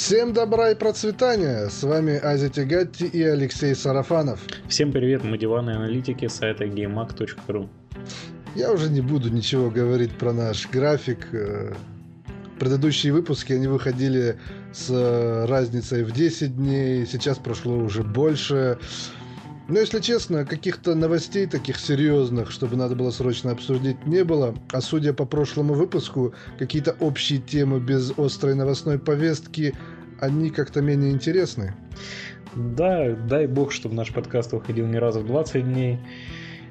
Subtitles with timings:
[0.00, 1.68] Всем добра и процветания!
[1.68, 4.40] С вами Ази Тигатти и Алексей Сарафанов.
[4.68, 7.68] Всем привет, мы диванные аналитики сайта gamemag.ru
[8.54, 11.26] Я уже не буду ничего говорить про наш график.
[11.32, 11.74] Э,
[12.60, 14.38] предыдущие выпуски, они выходили
[14.72, 14.88] с
[15.48, 18.78] разницей в 10 дней, сейчас прошло уже больше.
[19.68, 24.54] Но, если честно, каких-то новостей таких серьезных, чтобы надо было срочно обсудить, не было.
[24.72, 29.74] А судя по прошлому выпуску, какие-то общие темы без острой новостной повестки,
[30.20, 31.74] они как-то менее интересны.
[32.54, 35.98] Да, дай бог, чтобы наш подкаст выходил не раз в 20 дней.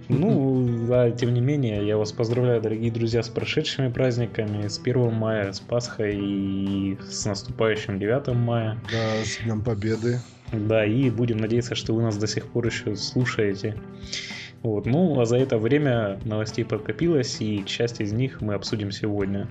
[0.10, 5.14] Ну, а тем не менее, я вас поздравляю, дорогие друзья, с прошедшими праздниками, с 1
[5.14, 8.80] мая, с Пасхой и с наступающим 9 мая.
[8.92, 10.20] Да, с Днем Победы.
[10.52, 13.76] Да, и будем надеяться, что вы нас до сих пор еще слушаете.
[14.64, 14.86] Вот.
[14.86, 19.48] Ну, а за это время новостей подкопилось, и часть из них мы обсудим сегодня.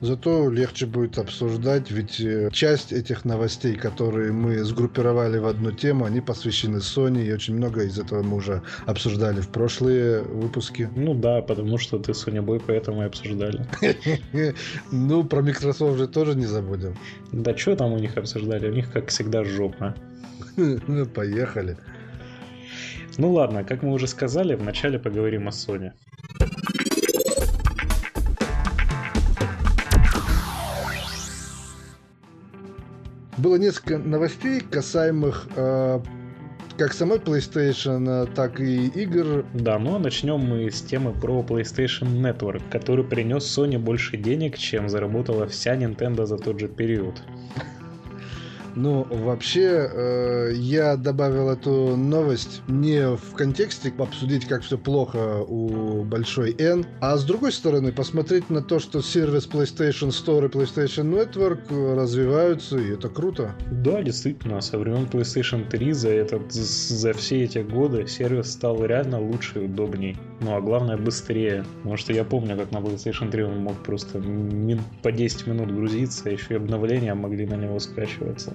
[0.00, 6.04] Зато легче будет обсуждать, ведь э, часть этих новостей, которые мы сгруппировали в одну тему,
[6.04, 10.90] они посвящены Sony, и очень много из этого мы уже обсуждали в прошлые выпуски.
[10.96, 13.64] Ну да, потому что ты Sony Boy, поэтому и обсуждали.
[14.90, 16.96] Ну, про Microsoft же тоже не забудем.
[17.30, 18.68] Да что там у них обсуждали?
[18.68, 19.94] У них, как всегда, жопа.
[20.88, 21.76] Ну, поехали.
[23.18, 25.92] Ну ладно, как мы уже сказали, вначале поговорим о Sony.
[33.36, 36.00] Было несколько новостей, касаемых э,
[36.78, 39.44] как самой PlayStation, э, так и игр.
[39.52, 44.88] Да, но начнем мы с темы про PlayStation Network, который принес Sony больше денег, чем
[44.88, 47.20] заработала вся Nintendo за тот же период.
[48.74, 56.04] Ну, вообще, э, я добавил эту новость не в контексте обсудить, как все плохо у
[56.04, 61.12] большой N, а с другой стороны, посмотреть на то, что сервис PlayStation Store и PlayStation
[61.12, 63.54] Network развиваются, и это круто.
[63.70, 69.20] Да, действительно, со времен PlayStation 3 за, этот, за все эти годы сервис стал реально
[69.20, 70.16] лучше и удобней.
[70.40, 71.64] Ну, а главное, быстрее.
[71.78, 74.22] Потому что я помню, как на PlayStation 3 он мог просто
[75.02, 78.54] по 10 минут грузиться, еще и обновления могли на него скачиваться.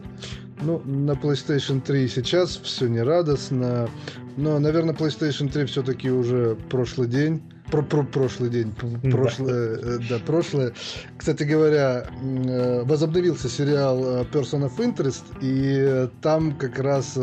[0.61, 3.89] Ну, на PlayStation 3 сейчас все не радостно,
[4.37, 8.73] но, наверное, PlayStation 3 все-таки уже прошлый день про, про прошлый день,
[9.11, 9.91] прошлое, да.
[9.95, 10.73] Э, да, прошлое.
[11.17, 17.17] Кстати говоря, э, возобновился сериал э, Person of Interest, и там как раз,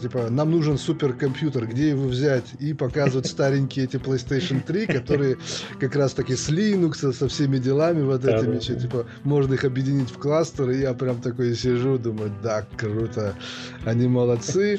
[0.00, 2.44] типа, нам нужен суперкомпьютер, где его взять?
[2.58, 5.38] И показывают старенькие эти PlayStation 3, которые
[5.78, 10.18] как раз таки с Linux, со всеми делами вот этими, типа, можно их объединить в
[10.18, 13.34] кластер, и я прям такой сижу, думаю, да, круто,
[13.84, 14.78] они молодцы.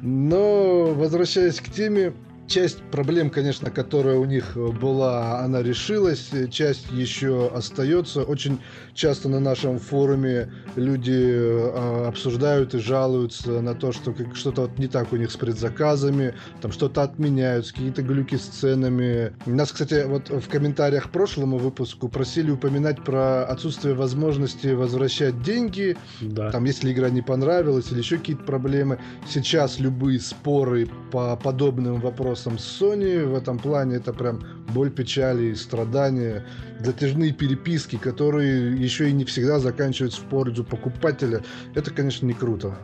[0.00, 2.12] Но, возвращаясь к теме,
[2.46, 8.22] часть проблем, конечно, которая у них была, она решилась, часть еще остается.
[8.22, 8.60] Очень
[8.94, 14.88] часто на нашем форуме люди а, обсуждают и жалуются на то, что что-то вот не
[14.88, 19.32] так у них с предзаказами, там что-то отменяют, какие-то глюки с ценами.
[19.46, 25.96] Нас, кстати, вот в комментариях к прошлому выпуску просили упоминать про отсутствие возможности возвращать деньги,
[26.20, 26.50] да.
[26.50, 28.98] там, если игра не понравилась или еще какие-то проблемы.
[29.28, 33.24] Сейчас любые споры по подобным вопросам вопросам с Sony.
[33.24, 34.40] В этом плане это прям
[34.74, 36.44] боль, печали и страдания.
[36.80, 41.42] Затяжные переписки, которые еще и не всегда заканчиваются в пользу покупателя.
[41.74, 42.76] Это, конечно, не круто.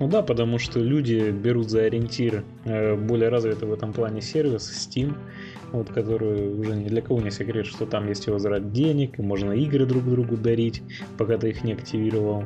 [0.00, 4.70] Ну да, потому что люди берут за ориентир э, более развитый в этом плане сервис
[4.70, 5.16] Steam,
[5.72, 9.52] вот, который уже ни для кого не секрет, что там есть возврат денег, и можно
[9.52, 10.82] игры друг другу дарить,
[11.18, 12.44] пока ты их не активировал.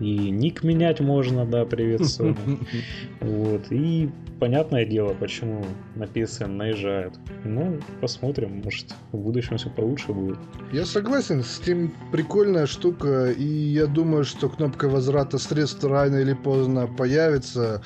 [0.00, 2.58] И ник менять можно, да, привет, Sony.
[3.20, 3.70] Вот.
[3.70, 4.08] И
[4.40, 7.18] понятное дело, почему на PSN наезжают.
[7.44, 10.38] Ну, посмотрим, может, в будущем все получше будет.
[10.72, 16.86] Я согласен, Steam прикольная штука, и я думаю, что кнопка возврата средств рано или поздно
[16.86, 17.82] появится.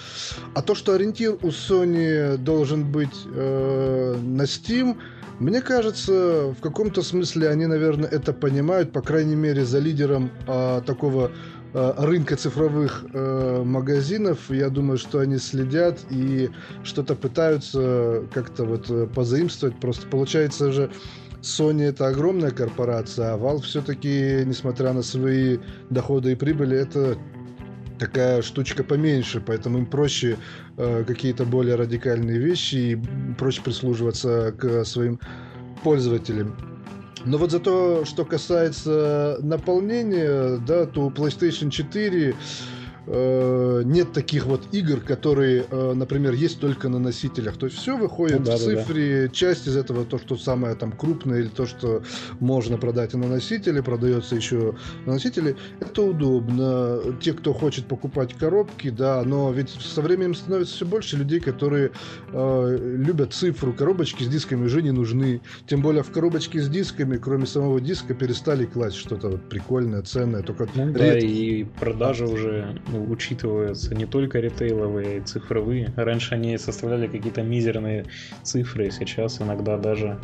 [0.55, 4.97] А то, что ориентир у Sony должен быть э, на Steam,
[5.41, 10.81] мне кажется, в каком-то смысле они, наверное, это понимают, по крайней мере, за лидером э,
[10.87, 11.33] такого
[11.75, 14.39] рынка цифровых э, магазинов.
[14.49, 16.51] Я думаю, что они следят и
[16.85, 19.79] что-то пытаются как-то вот э, позаимствовать.
[19.81, 20.91] Просто получается же,
[21.43, 25.59] Sony это огромная корпорация, а Valve все-таки, несмотря на свои
[25.91, 27.19] доходы и прибыли, это
[27.99, 30.39] такая штучка поменьше, поэтому им проще
[30.77, 33.03] э, какие-то более радикальные вещи и
[33.37, 35.19] проще прислуживаться к своим
[35.83, 36.74] пользователям.
[37.27, 42.37] Но вот за то, что касается наполнения, да, то PlayStation 4
[43.07, 47.57] э, нет таких вот игр, которые, э, например, есть только на носителях.
[47.57, 49.35] То есть все выходит ну, да, в цифре, да, да.
[49.35, 52.03] часть из этого то, что самое там крупное или то, что
[52.41, 55.57] можно продать и на носителе, продается еще на носителе.
[55.81, 57.01] Это удобно.
[57.21, 61.93] Те, кто хочет покупать коробки, да, но ведь со временем становится все больше людей, которые
[62.33, 63.73] э, любят цифру.
[63.73, 65.41] Коробочки с дисками уже не нужны.
[65.67, 70.43] Тем более в коробочке с дисками, кроме самого диска, перестали класть что-то вот прикольное, ценное.
[70.43, 75.93] Только ну, да, и продажи уже учитываются не только ритейловые, и цифровые.
[75.97, 78.07] Раньше они составляли какие-то мизерные
[78.43, 80.19] цифры, сейчас иногда даже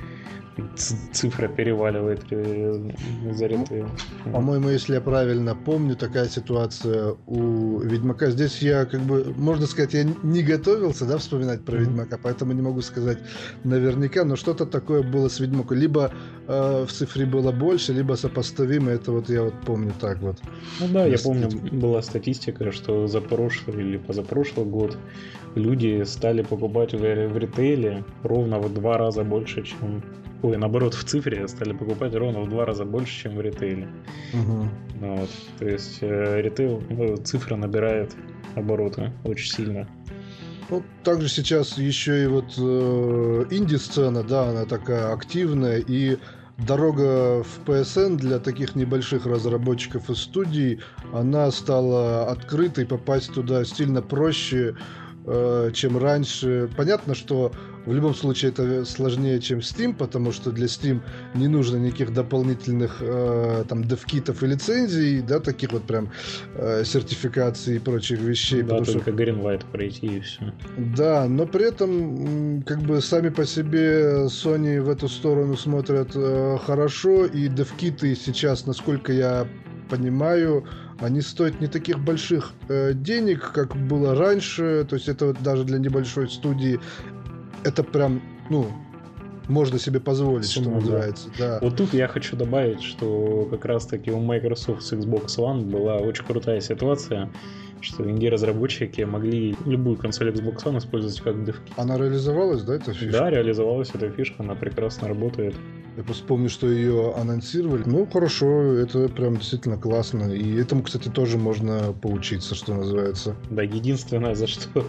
[1.12, 2.90] цифра переваливает э,
[3.32, 3.88] за ритейл.
[4.32, 8.30] По-моему, если я правильно помню, такая ситуация у Ведьмака.
[8.30, 11.80] Здесь я, как бы, можно сказать, я не готовился, да, вспоминать про mm-hmm.
[11.80, 13.18] Ведьмака, поэтому не могу сказать
[13.64, 15.78] наверняка, но что-то такое было с Ведьмаком.
[15.78, 16.12] Либо
[16.46, 20.38] э, в цифре было больше, либо сопоставимо, это вот я вот помню так вот.
[20.80, 24.98] Ну да, я помню, была статистика, что за прошлый или позапрошлый год
[25.54, 30.02] люди стали покупать в, в ритейле ровно в два раза больше, чем
[30.42, 33.88] ой, наоборот, в цифре стали покупать ровно в два раза больше, чем в ритейле.
[34.32, 34.68] Угу.
[35.00, 35.30] Вот.
[35.58, 38.14] То есть э, ритейл, ну, цифра набирает
[38.54, 39.88] обороты очень сильно.
[40.70, 46.16] Ну, также сейчас еще и вот э, инди-сцена, да, она такая активная, и
[46.66, 50.80] дорога в PSN для таких небольших разработчиков и студий,
[51.12, 54.76] она стала открытой, попасть туда сильно проще,
[55.26, 56.68] э, чем раньше.
[56.76, 57.52] Понятно, что
[57.86, 61.00] в любом случае это сложнее, чем Steam, потому что для Steam
[61.34, 66.10] не нужно никаких дополнительных э, там девкитов и лицензий, да, таких вот прям
[66.54, 68.62] э, сертификаций и прочих вещей.
[68.62, 69.10] Да, только что...
[69.10, 70.52] Greenlight пройти и все.
[70.96, 76.58] Да, но при этом как бы сами по себе Sony в эту сторону смотрят э,
[76.64, 79.46] хорошо, и девкиты сейчас, насколько я
[79.88, 80.64] понимаю,
[81.00, 84.86] они стоят не таких больших э, денег, как было раньше.
[84.88, 86.78] То есть это вот даже для небольшой студии
[87.64, 88.66] это прям, ну,
[89.48, 91.28] можно себе позволить, Сумма, что называется.
[91.38, 91.58] Да.
[91.60, 96.24] Вот тут я хочу добавить, что как раз-таки у Microsoft с Xbox One была очень
[96.24, 97.30] крутая ситуация,
[97.80, 101.72] что инди-разработчики могли любую консоль Xbox One использовать как девки.
[101.76, 103.18] Она реализовалась, да, эта фишка?
[103.18, 105.54] Да, реализовалась эта фишка, она прекрасно работает.
[105.96, 107.82] Я просто помню, что ее анонсировали.
[107.84, 110.32] Ну, хорошо, это прям действительно классно.
[110.32, 113.34] И этому, кстати, тоже можно поучиться, что называется.
[113.50, 114.86] Да, единственное, за что...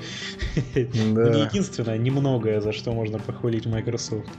[0.76, 4.30] Не единственное, немногое, за что можно похвалить Microsoft.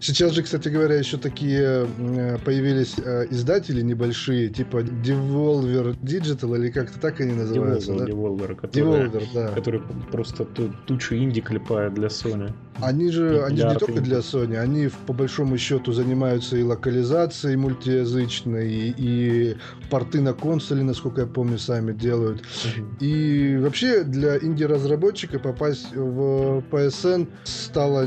[0.00, 6.70] Сейчас же, кстати говоря, еще такие э, появились э, издатели небольшие, типа Devolver Digital, или
[6.70, 8.04] как-то так они называются, Devolver, да?
[8.12, 9.48] Devolver, которые, Devolver, да.
[9.48, 10.44] которые просто
[10.86, 12.52] тучу инди клепают для Sony.
[12.82, 17.56] Они же, они же не только для Sony, они по большому счету занимаются и локализацией
[17.56, 19.56] мультиязычной, и, и
[19.90, 22.40] порты на консоли, насколько я помню, сами делают.
[22.40, 22.86] Угу.
[23.00, 28.06] И вообще для инди-разработчика попасть в PSN стало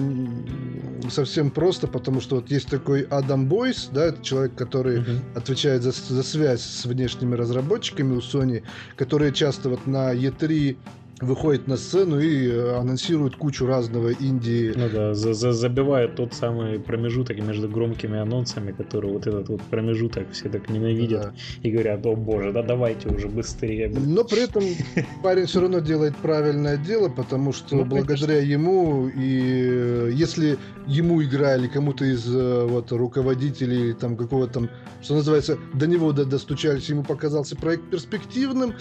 [1.09, 5.19] совсем просто, потому что вот есть такой Адам Бойс, да, это человек, который uh-huh.
[5.35, 8.63] отвечает за, за связь с внешними разработчиками у Sony,
[8.95, 10.77] которые часто вот на E3
[11.21, 14.73] выходит на сцену и э, анонсирует кучу разного инди.
[14.75, 19.61] Ну да, за -за забивает тот самый промежуток между громкими анонсами, который вот этот вот
[19.61, 21.33] промежуток все так ненавидят да.
[21.61, 23.89] и говорят, о боже, да давайте уже быстрее.
[23.89, 24.63] Но при этом
[25.23, 28.51] парень все равно делает правильное дело, потому что ну, благодаря конечно.
[28.51, 30.57] ему и э, если
[30.87, 34.69] ему игра или кому-то из э, вот руководителей там какого-то там,
[35.01, 38.73] что называется, до него достучались, ему показался проект перспективным,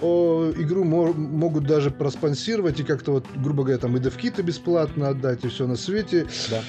[0.00, 5.10] о, игру могут даже даже проспонсировать и как-то вот, грубо говоря, там и девкиты бесплатно
[5.10, 6.26] отдать, и все на свете.
[6.50, 6.60] Да.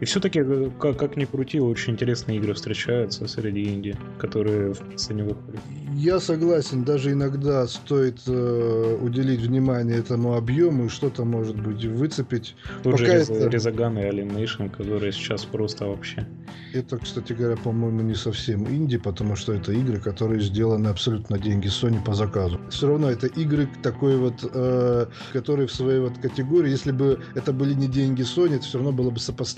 [0.00, 4.80] И все-таки, э, как, как ни крути, очень интересные игры встречаются среди инди, которые в
[5.10, 5.60] не выходят.
[5.94, 12.54] Я согласен, даже иногда стоит э, уделить внимание этому объему и что-то, может быть, выцепить.
[12.82, 13.48] Тут Пока же это...
[13.48, 16.26] Резаган и Alienation, которые сейчас просто вообще.
[16.74, 21.42] Это, кстати говоря, по-моему, не совсем инди, потому что это игры, которые сделаны абсолютно на
[21.42, 22.60] деньги Sony по заказу.
[22.70, 27.52] Все равно это игры такой вот, э, которые в своей вот категории, если бы это
[27.52, 29.57] были не деньги Sony, это все равно было бы сопоставимо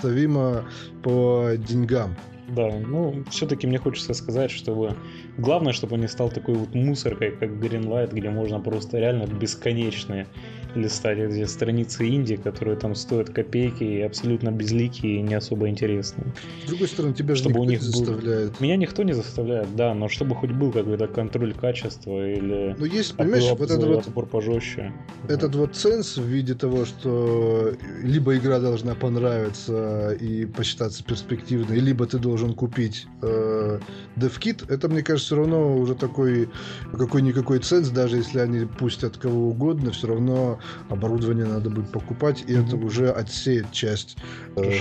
[1.03, 2.15] по деньгам.
[2.49, 4.95] Да, ну, все-таки мне хочется сказать, чтобы
[5.37, 10.27] главное, чтобы он не стал такой вот мусоркой, как Greenlight, где можно просто реально бесконечные
[10.75, 16.33] листать эти страницы Индии, которые там стоят копейки и абсолютно безликие и не особо интересные.
[16.65, 18.59] С другой стороны, тебя же Чтобы никто у них не был- заставляет.
[18.61, 23.15] Меня никто не заставляет, да, но чтобы хоть был какой-то контроль качества или Но есть,
[23.15, 24.93] понимаешь, вот этот вот пожестче.
[25.27, 32.05] этот вот сенс в виде того, что либо игра должна понравиться и посчитаться перспективной, либо
[32.05, 33.79] ты должен купить э,
[34.15, 36.49] DevKit, это, мне кажется, все равно уже такой
[36.93, 42.53] какой-никакой сенс, даже если они пустят кого угодно, все равно оборудование надо будет покупать, и
[42.53, 44.17] это уже отсеет часть,
[44.55, 44.79] э,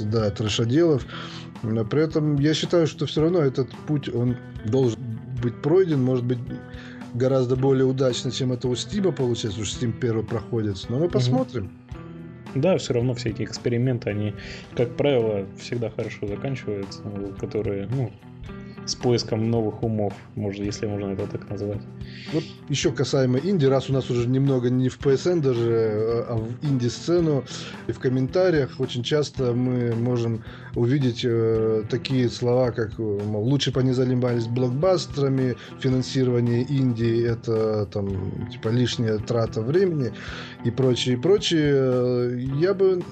[0.00, 1.06] да, трэшоделов.
[1.62, 5.00] Но при этом я считаю, что все равно этот путь, он должен
[5.42, 6.38] быть пройден, может быть,
[7.14, 10.84] гораздо более удачно, чем это у Стима получается, уж Steam первый проходит.
[10.88, 11.70] Но мы посмотрим.
[12.54, 14.34] Да, все равно все эти эксперименты, они,
[14.74, 17.02] как правило, всегда хорошо заканчиваются,
[17.38, 18.10] которые, ну,
[18.86, 21.80] с поиском новых умов, может, если можно это так назвать.
[22.32, 26.64] Вот еще касаемо инди, раз у нас уже немного не в PSN даже, а в
[26.64, 27.44] инди-сцену,
[27.88, 33.72] и в комментариях очень часто мы можем увидеть э, такие слова, как э, мол, лучше
[33.72, 40.12] бы они занимались блокбастерами, финансирование инди это там типа лишняя трата времени
[40.64, 41.72] и прочее, и прочее.
[41.74, 43.02] Э, Я бы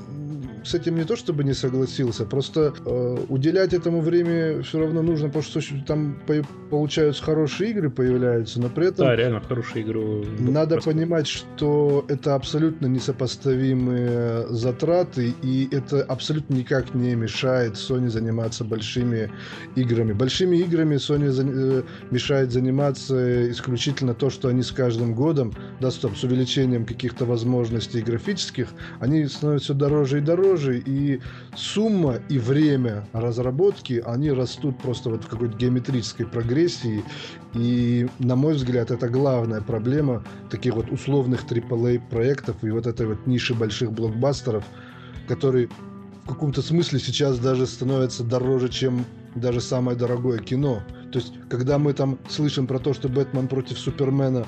[0.64, 5.28] с этим не то чтобы не согласился, просто э, уделять этому время все равно нужно,
[5.28, 10.24] потому что там по- получаются хорошие игры, появляются, но при этом Да, реально хорошую игру.
[10.38, 18.08] надо Просто- понимать, что это абсолютно несопоставимые затраты, и это абсолютно никак не мешает Sony
[18.08, 19.30] заниматься большими
[19.76, 20.12] играми.
[20.12, 25.90] Большими играми Sony за- э, мешает заниматься исключительно то, что они с каждым годом, да,
[25.90, 28.68] стоп, с увеличением каких-то возможностей графических,
[29.00, 31.20] они становятся все дороже и дороже, и
[31.56, 37.04] сумма и время разработки, они растут просто вот в какой-то геометрической прогрессии,
[37.54, 43.06] и, на мой взгляд, это главная проблема таких вот условных AAA проектов и вот этой
[43.06, 44.64] вот ниши больших блокбастеров,
[45.28, 45.68] которые
[46.24, 50.82] в каком-то смысле сейчас даже становятся дороже, чем даже самое дорогое кино.
[51.12, 54.46] То есть, когда мы там слышим про то, что Бэтмен против Супермена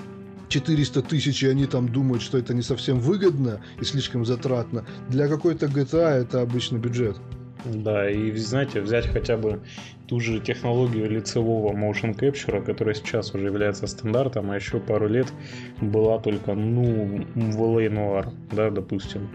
[0.48, 5.28] 400 тысяч, и они там думают, что это не совсем выгодно и слишком затратно, для
[5.28, 7.16] какой-то GTA это обычный бюджет.
[7.64, 9.60] Да, и знаете, взять хотя бы
[10.06, 15.32] ту же технологию лицевого motion capture, которая сейчас уже является стандартом, а еще пару лет
[15.80, 19.28] была только, ну, в LA Noir, да, допустим.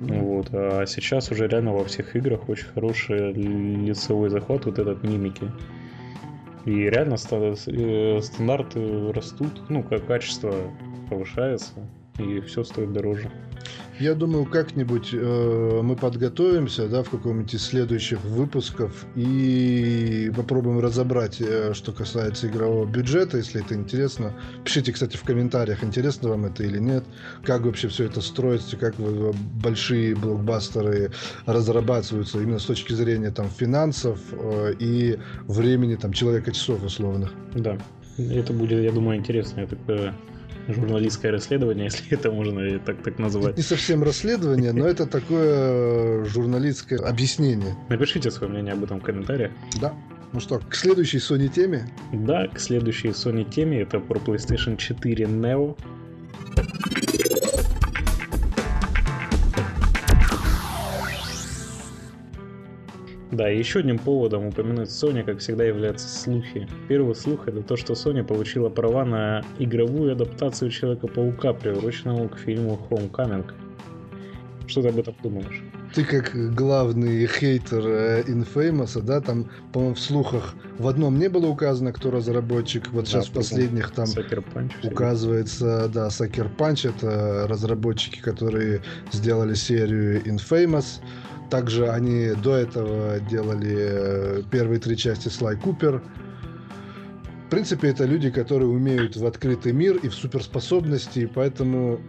[0.00, 0.48] Вот.
[0.52, 5.50] А сейчас уже реально во всех играх очень хороший лицевой захват, вот этот мимики.
[6.68, 7.16] И реально
[7.66, 10.52] э, стандарты растут, ну, как качество
[11.08, 11.72] повышается,
[12.18, 13.30] и все стоит дороже.
[14.00, 21.40] Я думаю, как-нибудь э, мы подготовимся, да, в каком-нибудь из следующих выпусков и попробуем разобрать,
[21.40, 24.32] э, что касается игрового бюджета, если это интересно.
[24.64, 27.04] Пишите, кстати, в комментариях, интересно вам это или нет,
[27.42, 31.10] как вообще все это строится, как э, большие блокбастеры
[31.46, 37.32] разрабатываются именно с точки зрения там финансов э, и времени там человека часов условных.
[37.56, 37.76] Да.
[38.16, 40.14] Это будет, я думаю, интересное такое
[40.68, 43.56] журналистское расследование, если это можно так, так Это назвать.
[43.56, 47.74] не совсем расследование, но это такое журналистское объяснение.
[47.88, 49.52] Напишите свое мнение об этом в комментариях.
[49.80, 49.94] Да.
[50.32, 51.88] Ну что, к следующей Sony теме.
[52.12, 55.76] Да, к следующей Sony теме, это про PlayStation 4 Neo.
[63.38, 66.66] Да, и еще одним поводом упомянуть Sony, как всегда, являются слухи.
[66.88, 72.80] Первый слух это то, что Sony получила права на игровую адаптацию Человека-паука, приуроченного к фильму
[72.90, 73.48] Homecoming.
[74.66, 75.62] Что ты об этом думаешь?
[75.94, 81.46] Ты как главный хейтер э, Infamous, да, там, по-моему, в слухах в одном не было
[81.46, 84.08] указано, кто разработчик, вот Да, сейчас в последних там
[84.82, 91.00] указывается, да, Sucker Punch, это разработчики, которые сделали серию Infamous.
[91.50, 96.02] Также они до этого делали э, первые три части Sly Cooper.
[97.46, 102.00] В принципе, это люди, которые умеют в открытый мир и в суперспособности, и поэтому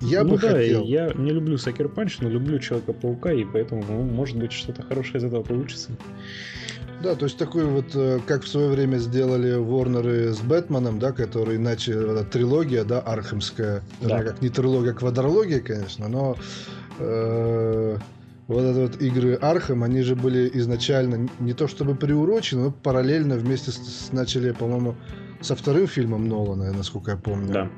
[0.00, 0.84] я ну бы да, хотел...
[0.84, 5.18] я не люблю Sucker Punch, но люблю Человека-паука, и поэтому, ну, может быть, что-то хорошее
[5.18, 5.90] из этого получится.
[7.02, 11.12] Да, то есть такой вот, э, как в свое время сделали Ворнеры с Бэтменом, да,
[11.12, 14.22] который вот эта трилогия, да, архемская, Да.
[14.22, 16.36] Как не трилогия, а квадрология, конечно, но
[16.98, 17.98] э,
[18.48, 23.36] вот это вот игры Архем, они же были изначально не то чтобы приурочены, но параллельно
[23.36, 24.96] вместе с, с- начали, по-моему,
[25.40, 27.52] со вторым фильмом Нолана, насколько я помню.
[27.52, 27.70] Да.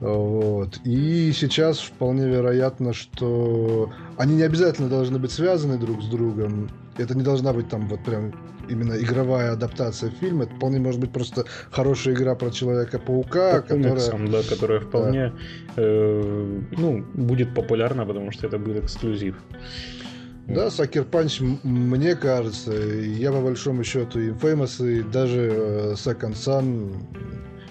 [0.00, 0.80] Вот.
[0.84, 6.70] И сейчас вполне вероятно, что они не обязательно должны быть связаны друг с другом.
[6.98, 8.32] Это не должна быть там вот прям
[8.68, 10.44] именно игровая адаптация фильма.
[10.44, 14.28] Это вполне может быть просто хорошая игра про Человека-паука, которая...
[14.28, 15.32] да, которая вполне
[15.76, 15.82] да.
[15.82, 19.36] э, ну, будет популярна, потому что это будет эксклюзив.
[20.48, 26.32] Да, Сакер Панч, мне кажется, я по большому счету и Famous, и даже э, Second
[26.32, 26.96] Sun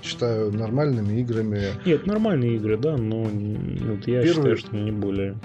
[0.03, 1.61] считаю нормальными играми.
[1.85, 4.27] Нет, нормальные игры, да, но вот я Первый...
[4.27, 5.35] считаю, что не более.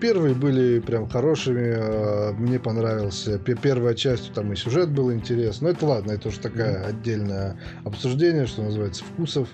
[0.00, 3.38] Первые были прям хорошими, а, мне понравился.
[3.38, 5.66] Первая часть, там и сюжет был интересный.
[5.66, 9.48] Но это ладно, это уже такое отдельное обсуждение, что называется, вкусов.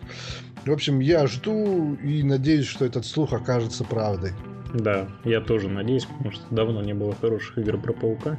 [0.64, 4.32] В общем, я жду и надеюсь, что этот слух окажется правдой.
[4.74, 8.38] Да, я тоже надеюсь, потому что давно не было хороших игр про паука.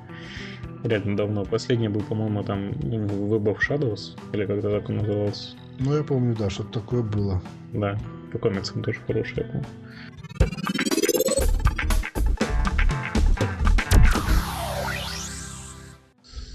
[0.83, 1.45] Реально давно.
[1.45, 5.55] Последний был, по-моему, там Web of Shadows, или как-то так он назывался.
[5.79, 7.41] Ну, я помню, да, что-то такое было.
[7.73, 7.97] Да,
[8.31, 10.90] по комиксам тоже хороший, я помню.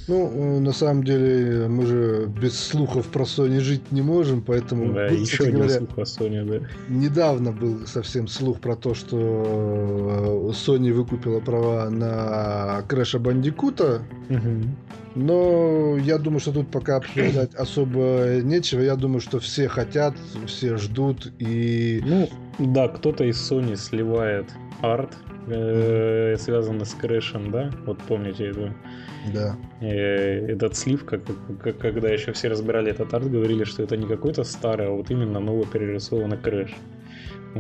[0.09, 4.93] Ну, э, на самом деле, мы же без слухов про Sony жить не можем, поэтому...
[4.93, 6.67] Да, был, еще один слух о Sony, да.
[6.89, 14.03] Недавно был совсем слух про то, что э, Sony выкупила права на Крэша Бандикута.
[14.31, 14.63] Угу.
[15.17, 18.83] Но я думаю, что тут пока обсуждать особо нечего.
[18.83, 20.15] Я думаю, что все хотят,
[20.47, 22.01] все ждут и...
[22.05, 24.47] Ну, да, кто-то из Sony сливает
[24.83, 25.11] арт,
[25.47, 27.71] э, связанный с Крэшем, да?
[27.85, 28.75] Вот помните это?
[29.33, 29.57] Да.
[29.81, 31.23] И этот слив, как,
[31.63, 35.11] как, когда еще все разбирали этот арт, говорили, что это не какой-то старый, а вот
[35.11, 36.75] именно новый перерисованный Крэш.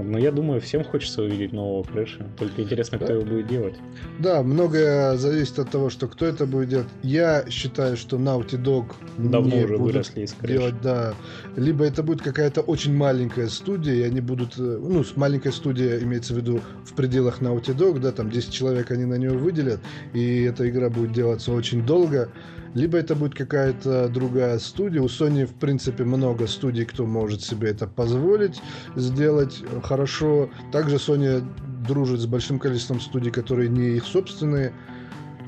[0.03, 2.27] Но я думаю, всем хочется увидеть нового Крэша.
[2.39, 3.13] Только интересно, кто да.
[3.15, 3.75] его будет делать.
[4.19, 6.87] Да, многое зависит от того, что кто это будет делать.
[7.03, 10.55] Я считаю, что Naughty Dog давно не уже выросли из Крэша.
[10.55, 11.15] делать, да.
[11.57, 16.03] Либо это будет какая-то очень маленькая студия, и они будут, э, ну, с маленькой студией
[16.03, 19.81] имеется в виду в пределах Naughty Dog, да, там 10 человек они на нее выделят,
[20.13, 22.31] и эта игра будет делаться очень долго
[22.77, 25.01] либо это будет какая-то другая студия.
[25.01, 28.61] У Sony, в принципе, много студий, кто может себе это позволить
[28.97, 30.51] сделать хорошо.
[30.73, 31.43] Также Sony
[31.87, 34.73] дружит с большим количеством студий, которые не их собственные.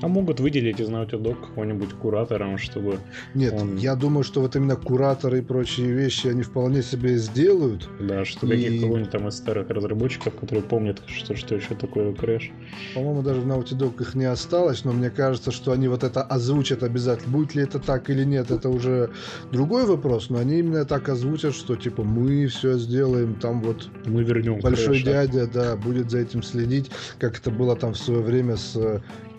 [0.01, 2.99] А могут выделить из Naughty какого-нибудь куратора, чтобы...
[3.35, 3.77] Нет, он...
[3.77, 7.89] я думаю, что вот именно кураторы и прочие вещи они вполне себе сделают.
[8.01, 8.79] Да, что и...
[8.79, 12.51] кого-нибудь там из старых разработчиков, которые помнят, что, что еще такое Crash.
[12.95, 16.23] По-моему, даже в Naughty Dog их не осталось, но мне кажется, что они вот это
[16.23, 17.33] озвучат обязательно.
[17.33, 19.11] Будет ли это так или нет, это уже
[19.51, 23.89] другой вопрос, но они именно так озвучат, что типа мы все сделаем, там вот...
[24.07, 27.99] Мы вернем Большой Crash, дядя, да, будет за этим следить, как это было там в
[27.99, 28.77] свое время с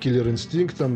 [0.01, 0.48] Killer Instinct,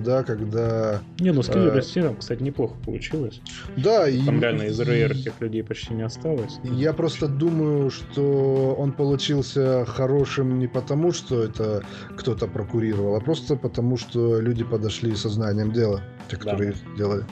[0.03, 1.01] да, когда...
[1.19, 3.41] Не, ну с Killer Instinct, кстати, неплохо получилось.
[3.77, 4.23] Да, и...
[4.25, 6.59] Там реально из РР тех людей почти не осталось.
[6.63, 11.83] Я просто думаю, что он получился хорошим не потому, что это
[12.17, 16.97] кто-то прокурировал, а просто потому, что люди подошли со знанием дела, те, которые да.
[16.97, 17.25] делали.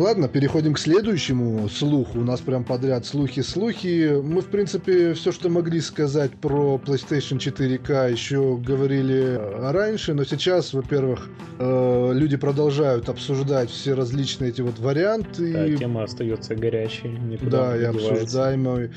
[0.00, 2.20] Ладно, переходим к следующему слуху.
[2.20, 4.18] У нас прям подряд слухи-слухи.
[4.22, 9.38] Мы, в принципе, все, что могли сказать про PlayStation 4K, еще говорили
[9.70, 15.52] раньше, но сейчас, во-первых, э, люди продолжают обсуждать все различные эти вот варианты.
[15.52, 17.38] Да, тема остается горячей.
[17.42, 18.92] Да, и обсуждаемой.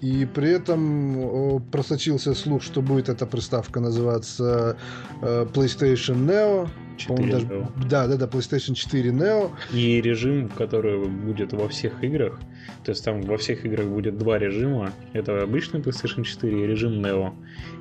[0.00, 4.78] И при этом просочился слух, что будет эта приставка называться
[5.20, 6.70] э, PlayStation Neo.
[6.96, 7.46] 4 даже,
[7.88, 9.50] Да, да, да, PlayStation 4 Neo.
[9.72, 12.38] И режим, который будет во всех играх.
[12.84, 14.92] То есть там во всех играх будет два режима.
[15.12, 17.34] Это обычный PlayStation 4 и режим Neo.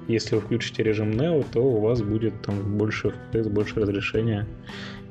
[0.07, 4.47] Если вы включите режим Neo, то у вас будет там больше FPS, больше разрешения.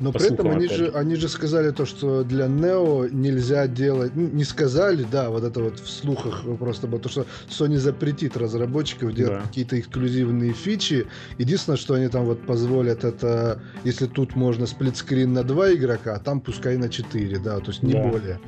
[0.00, 4.14] Но По при этом они же, они же сказали то, что для Neo нельзя делать...
[4.16, 9.14] Не сказали, да, вот это вот в слухах просто было, то, что Sony запретит разработчиков
[9.14, 9.46] делать да.
[9.46, 11.06] какие-то эксклюзивные фичи.
[11.38, 16.18] Единственное, что они там вот позволят, это если тут можно сплитскрин на два игрока, а
[16.18, 18.02] там пускай на четыре, да, то есть не да.
[18.02, 18.40] более.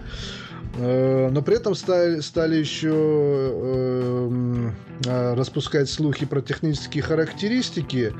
[0.78, 4.70] Э, но при этом стали, стали еще э,
[5.06, 8.12] э, распускать слухи про технические характеристики.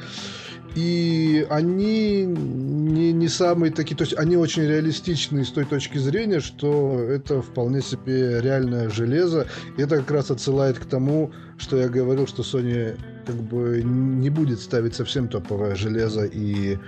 [0.75, 6.41] И они не, не самые такие, то есть они очень реалистичные с той точки зрения,
[6.41, 9.47] что это вполне себе реальное железо.
[9.79, 14.29] И это как раз отсылает к тому, что я говорил, что Sony как бы не
[14.29, 16.79] будет ставить совсем топовое железо и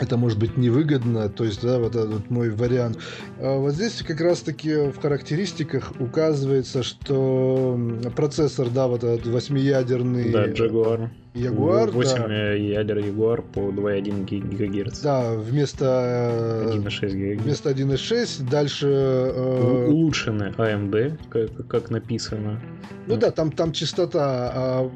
[0.00, 2.98] это может быть невыгодно, то есть, да, вот этот мой вариант.
[3.40, 7.78] А вот здесь как раз-таки в характеристиках указывается, что
[8.14, 10.30] процессор, да, вот этот восьмиядерный...
[10.30, 11.10] Да, Jaguar.
[11.34, 12.52] Ягуар, 8 да.
[12.52, 14.24] ядер Ягуар по 2,1
[14.56, 15.02] ГГц.
[15.02, 17.42] Да, вместо 1,6 ГГц.
[17.42, 18.86] Вместо 1,6 дальше...
[18.88, 19.86] Э...
[19.88, 22.60] Улучшенный AMD, как, как написано.
[23.06, 24.90] Ну да, там, там частота а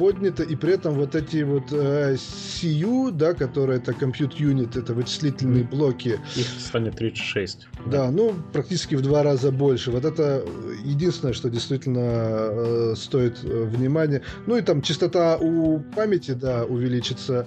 [0.00, 4.94] поднято, и при этом вот эти вот э, CU, да, которые это Compute Unit, это
[4.94, 6.18] вычислительные блоки.
[6.36, 7.68] Их станет 36.
[7.84, 9.90] Да, да, ну, практически в два раза больше.
[9.90, 10.42] Вот это
[10.82, 14.22] единственное, что действительно э, стоит э, внимания.
[14.46, 17.46] Ну и там частота у памяти, да, увеличится.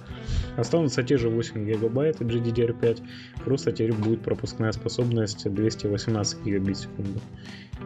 [0.56, 3.02] Останутся те же 8 гигабайт GDDR5,
[3.44, 7.20] просто теперь будет пропускная способность 218 гигабит в секунду.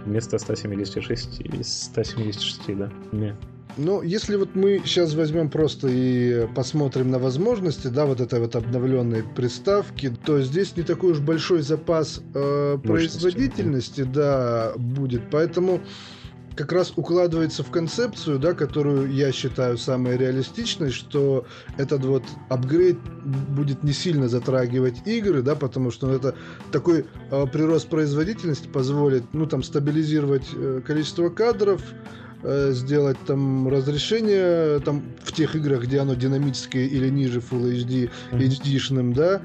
[0.05, 2.93] Вместо 176, 176, да.
[3.13, 3.35] Не.
[3.79, 8.57] Ну, если вот мы сейчас возьмем просто и посмотрим на возможности, да, вот этой вот
[8.57, 15.31] обновленной приставки, то здесь не такой уж большой запас э, производительности, да, будет.
[15.31, 15.81] Поэтому
[16.57, 22.99] как раз укладывается в концепцию, да, которую я считаю самой реалистичной, что этот вот апгрейд
[23.25, 26.35] будет не сильно затрагивать игры, да, потому что это
[26.73, 31.81] такой э, прирост производительности позволит, ну, там, стабилизировать э, количество кадров,
[32.43, 39.13] сделать там разрешение там в тех играх, где оно динамическое или ниже Full HD, HD-шным,
[39.13, 39.43] да,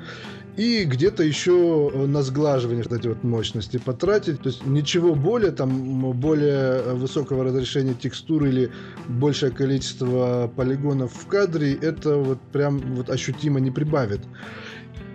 [0.56, 4.42] и где-то еще на сглаживание вот эти вот мощности потратить.
[4.42, 8.70] То есть ничего более, там, более высокого разрешения текстур или
[9.08, 14.22] большее количество полигонов в кадре, это вот прям вот ощутимо не прибавит.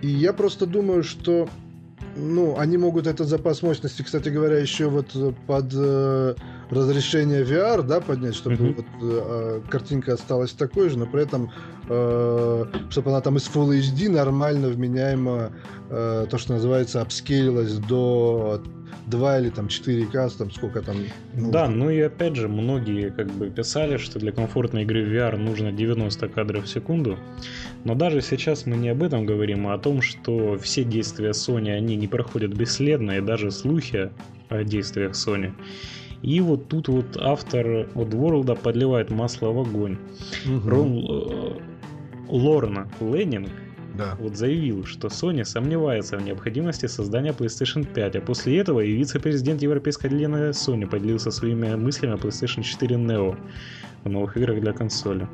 [0.01, 1.49] И я просто думаю, что
[2.17, 5.15] ну, они могут этот запас мощности, кстати говоря, еще вот
[5.47, 6.35] под э,
[6.69, 8.75] разрешение VR, да, поднять, чтобы mm-hmm.
[8.75, 11.51] вот э, картинка осталась такой же, но при этом,
[11.87, 15.51] э, чтобы она там из Full HD нормально, вменяемо,
[15.89, 18.61] э, то, что называется, апскейлилась до
[19.07, 20.97] 2 или там 4К, там сколько там.
[21.33, 21.51] Ну...
[21.51, 25.37] Да, ну и опять же, многие как бы писали, что для комфортной игры в VR
[25.37, 27.17] нужно 90 кадров в секунду.
[27.83, 31.71] Но даже сейчас мы не об этом говорим, а о том, что все действия Sony,
[31.71, 34.11] они не проходят бесследно, и даже слухи
[34.49, 35.53] о действиях Sony.
[36.21, 39.97] И вот тут вот автор от World подливает масло в огонь.
[40.45, 40.69] Угу.
[40.69, 41.59] Рон, э,
[42.27, 43.49] Лорна Леннинг
[43.99, 44.15] да.
[44.19, 49.61] вот заявил, что Sony сомневается в необходимости создания PlayStation 5, а после этого и вице-президент
[49.61, 53.37] европейской отделения Sony поделился своими мыслями о PlayStation 4 Neo
[54.03, 55.27] в новых играх для консоли.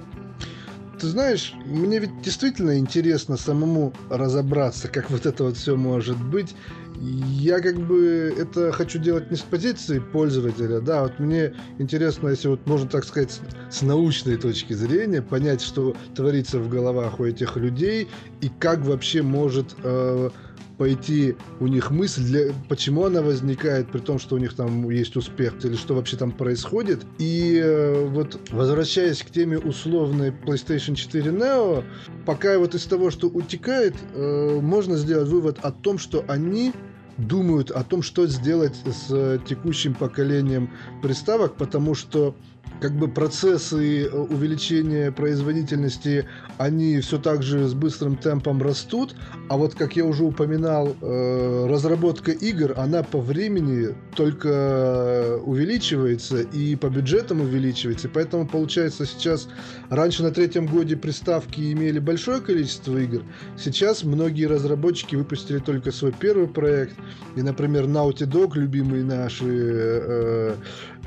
[1.00, 6.56] Ты знаешь, мне ведь действительно интересно самому разобраться, как вот это вот все может быть.
[7.02, 12.48] Я как бы это хочу делать не с позиции пользователя, да, вот мне интересно, если
[12.48, 17.58] вот можно так сказать, с научной точки зрения, понять, что творится в головах у этих
[17.58, 18.08] людей
[18.42, 20.30] и как вообще может э,
[20.78, 25.16] пойти у них мысль, для, почему она возникает, при том, что у них там есть
[25.16, 27.06] успех, или что вообще там происходит.
[27.18, 31.84] И э, вот возвращаясь к теме условной PlayStation 4 Neo,
[32.26, 36.74] пока вот из того, что утекает, э, можно сделать вывод о том, что они
[37.18, 40.70] думают о том, что сделать с текущим поколением
[41.02, 42.36] приставок, потому что
[42.82, 49.16] как бы процессы э, увеличения производительности, они все так же с быстрым темпом растут,
[49.50, 56.76] а вот, как я уже упоминал, э, разработка игр, она по времени только увеличивается и
[56.76, 59.48] по бюджетам увеличивается, поэтому получается сейчас,
[59.90, 63.24] раньше на третьем годе приставки имели большое количество игр,
[63.58, 66.96] сейчас многие разработчики выпустили только свой первый проект,
[67.36, 70.56] и, например, Naughty Dog, любимые наши, э,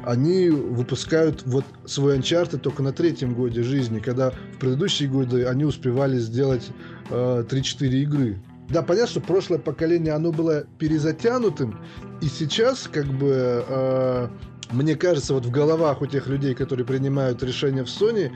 [0.05, 5.65] они выпускают вот свой Uncharted только на третьем годе жизни, когда в предыдущие годы они
[5.65, 6.69] успевали сделать
[7.11, 8.39] э, 3-4 игры.
[8.69, 11.79] Да, понятно, что прошлое поколение, оно было перезатянутым,
[12.21, 14.29] и сейчас, как бы, э,
[14.73, 18.31] мне кажется, вот в головах у тех людей, которые принимают решения в Sony,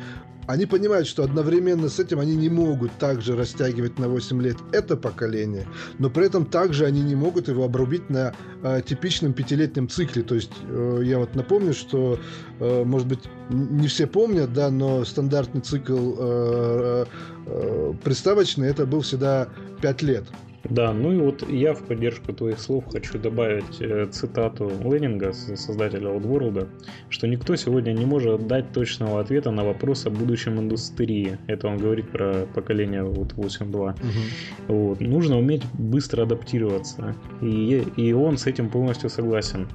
[0.46, 4.96] они понимают, что одновременно с этим они не могут также растягивать на 8 лет это
[4.96, 5.66] поколение,
[5.98, 10.22] но при этом также они не могут его обрубить на э, типичном пятилетнем цикле.
[10.22, 12.18] То есть э, я вот напомню, что,
[12.58, 17.04] э, может быть, не все помнят, да, но стандартный цикл э,
[17.46, 19.48] э, приставочный это был всегда
[19.80, 20.24] 5 лет.
[20.64, 26.10] Да, ну и вот я в поддержку твоих слов хочу добавить э, цитату Леннинга, создателя
[26.10, 26.68] Outworld,
[27.08, 31.38] что никто сегодня не может дать точного ответа на вопрос о будущем индустрии.
[31.48, 33.72] Это он говорит про поколение вот 8.2.
[33.72, 34.74] Угу.
[34.74, 35.00] Вот.
[35.00, 37.16] Нужно уметь быстро адаптироваться.
[37.40, 39.68] И, и он с этим полностью согласен.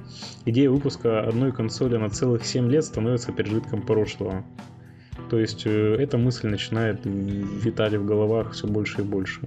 [0.45, 4.45] Идея выпуска одной консоли на целых 7 лет становится пережитком прошлого.
[5.29, 9.41] То есть э, эта мысль начинает витать в головах все больше и больше.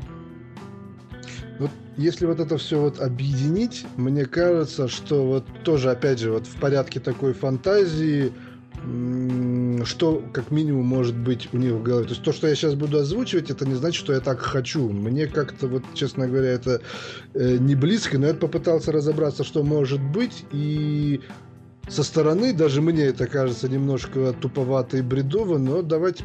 [1.61, 6.46] Вот если вот это все вот объединить, мне кажется, что вот тоже, опять же, вот
[6.46, 8.33] в порядке такой фантазии,
[9.85, 12.05] что как минимум может быть у них в голове.
[12.05, 14.88] То есть то, что я сейчас буду озвучивать, это не значит, что я так хочу.
[14.88, 16.81] Мне как-то вот, честно говоря, это
[17.35, 21.20] э, не близко, но я попытался разобраться, что может быть, и
[21.90, 26.25] со стороны даже мне это кажется немножко туповато и бредово, но давайте,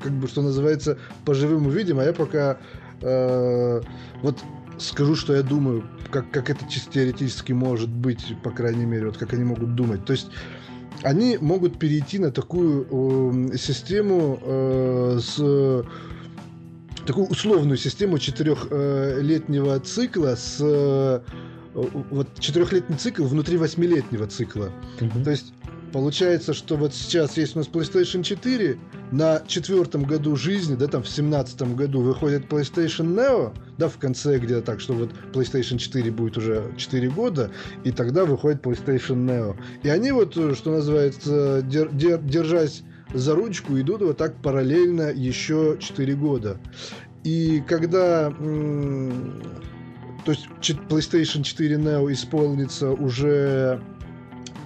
[0.00, 2.58] как бы, что называется, поживым увидим, а я пока
[3.00, 3.80] э,
[4.22, 4.38] вот
[4.78, 9.16] скажу, что я думаю, как, как это чисто теоретически может быть, по крайней мере, вот
[9.16, 10.04] как они могут думать.
[10.04, 10.28] То есть
[11.02, 15.84] они могут перейти на такую э, систему э, с
[17.06, 21.20] такую условную систему четырехлетнего цикла с э,
[21.74, 24.70] вот четырехлетний цикл внутри восьмилетнего цикла.
[25.00, 25.24] Угу.
[25.24, 25.52] То есть
[25.92, 28.78] Получается, что вот сейчас есть у нас PlayStation 4,
[29.12, 34.38] на четвертом году жизни, да, там в семнадцатом году выходит PlayStation Neo, да, в конце
[34.38, 37.50] где-то так, что вот PlayStation 4 будет уже 4 года,
[37.84, 39.56] и тогда выходит PlayStation Neo.
[39.82, 42.82] И они вот, что называется, дер, дер, держась
[43.14, 46.58] за ручку, идут вот так параллельно еще 4 года.
[47.22, 48.32] И когда
[50.24, 50.48] то есть
[50.88, 53.80] PlayStation 4 Neo исполнится уже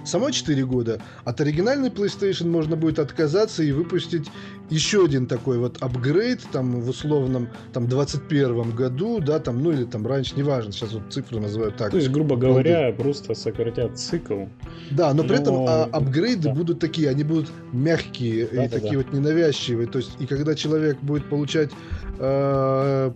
[0.05, 4.29] само 4 года, от оригинальной PlayStation можно будет отказаться и выпустить
[4.69, 9.83] еще один такой вот апгрейд там в условном там 21 году, да, там, ну или
[9.83, 11.91] там раньше, неважно, сейчас вот цифры называют так.
[11.91, 13.03] То есть, грубо говоря, Голды.
[13.03, 14.45] просто сократят цикл.
[14.91, 15.29] Да, но, но...
[15.29, 16.53] при этом а, апгрейды да.
[16.53, 18.97] будут такие, они будут мягкие да, и да, такие да.
[18.99, 19.87] вот ненавязчивые.
[19.87, 21.71] То есть, и когда человек будет получать
[22.19, 23.11] э,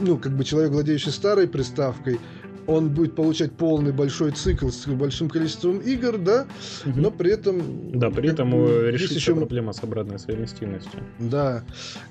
[0.00, 2.20] ну, как бы человек, владеющий старой приставкой,
[2.66, 6.46] он будет получать полный большой цикл с большим количеством игр, да,
[6.84, 7.00] угу.
[7.00, 7.98] но при этом...
[7.98, 9.34] Да, при этом бы, решится еще...
[9.34, 11.00] проблема с обратной совместимостью.
[11.18, 11.64] Да.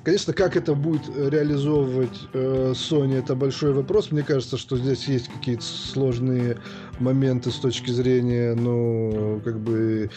[0.03, 4.11] Конечно, как это будет реализовывать э, Sony, это большой вопрос.
[4.11, 6.57] Мне кажется, что здесь есть какие-то сложные
[6.99, 10.09] моменты с точки зрения, ну, как бы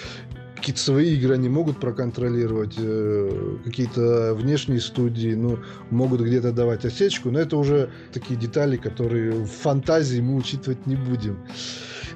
[0.59, 5.59] какие-то свои игры они могут проконтролировать, э, какие-то внешние студии, ну,
[5.90, 10.97] могут где-то давать осечку, но это уже такие детали, которые в фантазии мы учитывать не
[10.97, 11.38] будем.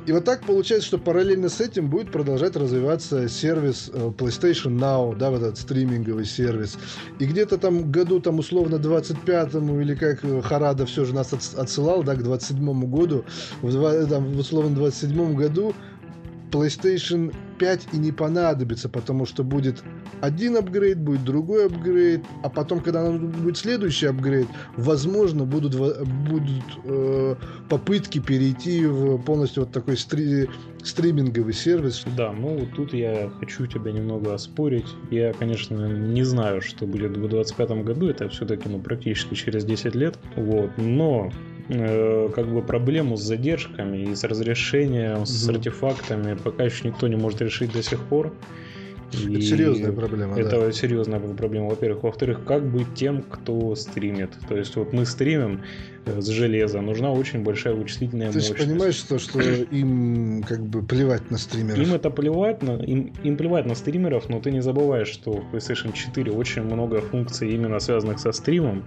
[0.05, 5.17] И вот так получается, что параллельно с этим будет продолжать развиваться сервис э, PlayStation Now,
[5.17, 6.77] да, вот этот стриминговый сервис.
[7.21, 12.03] И где-то там году, там условно 25-му, или как э, Харада все же нас отсылал,
[12.03, 13.25] да, к 27-му году,
[13.61, 15.73] в, там, в условно 27-му году
[16.53, 19.83] PlayStation 5 и не понадобится, потому что будет
[20.21, 27.37] один апгрейд, будет другой апгрейд, а потом, когда будет следующий апгрейд, возможно, будут, будут э,
[27.69, 30.49] попытки перейти в полностью вот такой стри
[30.83, 32.05] стриминговый сервис.
[32.17, 34.87] Да, ну тут я хочу тебя немного оспорить.
[35.11, 39.95] Я, конечно, не знаю, что будет в 2025 году, это все-таки ну, практически через 10
[39.95, 41.31] лет, вот, но
[41.69, 45.27] Э, как бы проблему с задержками и с разрешением, угу.
[45.27, 48.33] с артефактами пока еще никто не может решить до сих пор.
[49.13, 50.39] Это серьезная проблема.
[50.39, 50.73] Это да.
[50.73, 52.03] серьезная проблема, во-первых.
[52.03, 54.31] Во-вторых, как быть тем, кто стримит?
[54.49, 55.63] То есть вот мы стримим
[56.07, 58.61] э, с железа, нужна очень большая вычислительная Ты мощность.
[58.61, 61.79] Ты понимаешь, что, что им как бы плевать на стримеров?
[61.79, 65.55] Им это плевать, на, им, им плевать на стримеров, но ты не забываешь, что в
[65.55, 68.85] PlayStation 4 очень много функций именно связанных со стримом.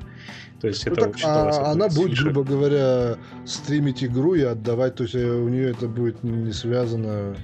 [0.61, 5.03] То есть ну, это так, а, она будет, грубо говоря, стримить игру и отдавать, то
[5.03, 7.35] есть э, у нее это будет не связано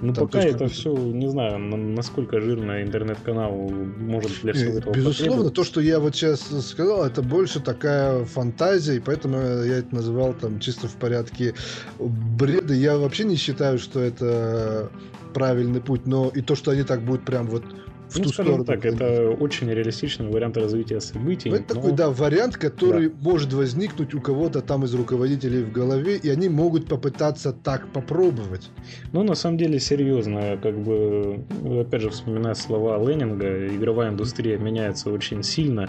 [0.00, 5.50] ну, Там пока это все, не знаю, насколько жирно интернет-канал может для всего этого Безусловно,
[5.50, 10.32] то, что я вот сейчас сказал, это больше такая фантазия, и поэтому я это называл
[10.32, 11.54] там чисто в порядке
[11.98, 12.72] бреда.
[12.72, 14.90] Я вообще не считаю, что это
[15.34, 17.64] правильный путь, но и то, что они так будут прям вот
[18.10, 18.64] в ну, ту сторону.
[18.64, 21.48] так, это очень реалистичный вариант развития событий.
[21.50, 21.80] Это но...
[21.80, 23.14] такой, да, вариант, который да.
[23.20, 28.70] может возникнуть у кого-то там из руководителей в голове, и они могут попытаться так попробовать.
[29.12, 31.44] Ну, на самом деле, серьезно, как бы,
[31.80, 35.88] опять же, вспоминая слова Ленинга, игровая индустрия меняется очень сильно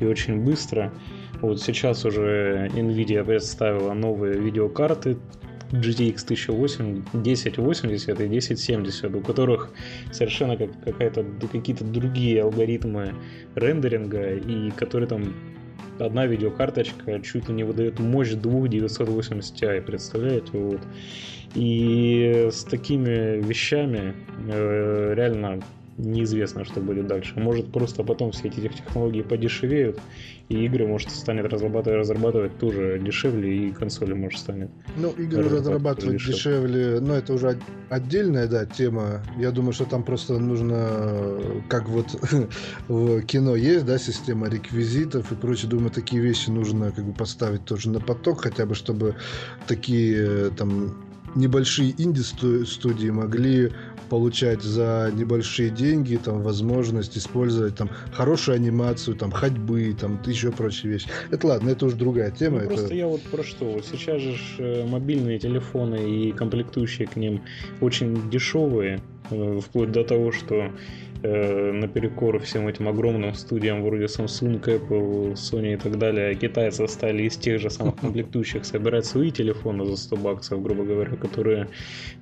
[0.00, 0.92] и очень быстро.
[1.40, 5.18] Вот сейчас уже Nvidia представила новые видеокарты
[5.72, 9.70] GTX 1080, 1080 и 1070, у которых
[10.12, 13.14] совершенно как, какая-то, какие-то другие алгоритмы
[13.54, 15.34] рендеринга, и которые там
[15.98, 20.50] одна видеокарточка чуть ли не выдает мощь двух 980 Ti, представляете?
[20.52, 20.80] Вот.
[21.54, 24.14] И с такими вещами
[24.48, 25.62] э, реально
[25.96, 27.32] неизвестно, что будет дальше.
[27.36, 29.98] Может, просто потом все эти технологии подешевеют,
[30.48, 34.70] и игры, может, станет разрабатывать, разрабатывать тоже дешевле, и консоли, может, станет.
[34.96, 36.34] Ну, игры разрабатывать дешевле.
[36.34, 39.22] дешевле, но это уже отдельная, да, тема.
[39.38, 42.14] Я думаю, что там просто нужно, как вот
[42.88, 45.68] в кино есть, да, система реквизитов и прочее.
[45.68, 49.16] Думаю, такие вещи нужно как бы поставить тоже на поток, хотя бы, чтобы
[49.66, 50.94] такие там
[51.34, 53.72] небольшие инди-студии могли
[54.08, 60.92] получать за небольшие деньги там возможность использовать там хорошую анимацию, там ходьбы, там еще прочие
[60.92, 61.08] вещи.
[61.30, 62.58] Это ладно, это уже другая тема.
[62.58, 62.74] Ну, это...
[62.74, 63.64] Просто я вот про что.
[63.64, 67.42] Вот сейчас же э, мобильные телефоны и комплектующие к ним
[67.80, 69.00] очень дешевые,
[69.60, 70.70] вплоть до того, что
[71.22, 77.22] э, наперекор всем этим огромным студиям вроде Samsung, Apple, Sony и так далее, китайцы стали
[77.24, 81.68] из тех же самых комплектующих собирать свои телефоны за 100 баксов, грубо говоря, которые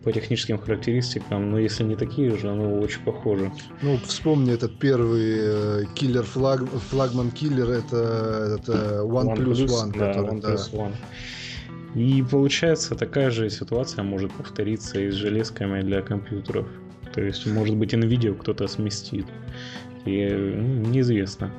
[0.03, 3.51] по техническим характеристикам, ну если не такие же, но очень похожи.
[3.83, 9.93] Ну, вспомни этот первый э, киллер, флаг, флагман киллер, это, это OnePlus One.
[9.93, 10.79] One, да, который, OnePlus да.
[10.79, 10.93] One.
[11.95, 16.67] И получается, такая же ситуация может повториться и с железками для компьютеров.
[17.15, 19.27] То есть, может быть, NVIDIA кто-то сместит.
[20.05, 21.51] И ну, неизвестно.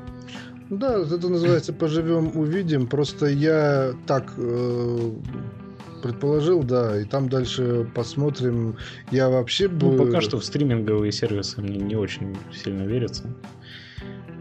[0.70, 2.88] Да, это называется поживем, увидим.
[2.88, 5.12] Просто я так э,
[6.04, 8.76] предположил, да, и там дальше посмотрим.
[9.12, 9.94] Я вообще бы...
[9.94, 13.24] Ну, пока что в стриминговые сервисы мне не очень сильно верится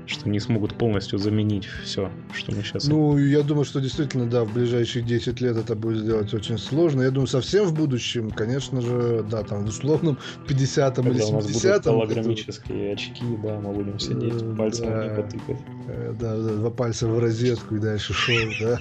[0.07, 2.87] что не смогут полностью заменить все, что мы сейчас...
[2.87, 7.03] Ну, я думаю, что действительно, да, в ближайшие 10 лет это будет сделать очень сложно.
[7.03, 11.29] Я думаю, совсем в будущем, конечно же, да, там в условном 50-м или 70-м...
[11.29, 13.01] у нас будут голограммические это...
[13.01, 15.59] очки, да, мы будем сидеть, э, пальцем да, не потыкать.
[15.89, 18.81] Э, да, да, два пальца в розетку и дальше шоу, да.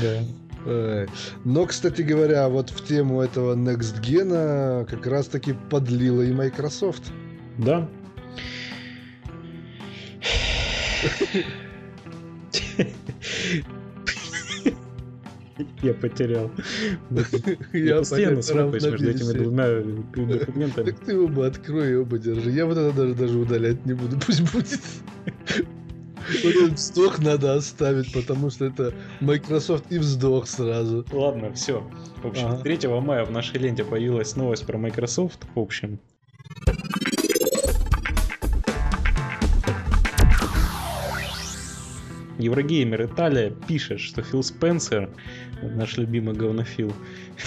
[0.00, 1.06] Да.
[1.44, 7.12] Но, кстати говоря, вот в тему этого Next Gen как раз-таки подлила и Microsoft.
[7.58, 7.88] Да,
[15.82, 16.50] я потерял.
[17.72, 20.90] Я постоянно свапаюсь между этими двумя документами.
[20.90, 22.50] Так ты оба открой и оба держи.
[22.50, 24.80] Я вот это даже, даже удалять не буду, пусть будет.
[26.44, 31.06] Вот этот вздох надо оставить, потому что это Microsoft и вздох сразу.
[31.10, 31.82] Ладно, все.
[32.22, 32.62] В общем, ага.
[32.62, 35.46] 3 мая в нашей ленте появилась новость про Microsoft.
[35.54, 35.98] В общем,
[42.38, 45.10] Еврогеймер Италия пишет, что Фил Спенсер,
[45.62, 46.92] наш любимый говнофил,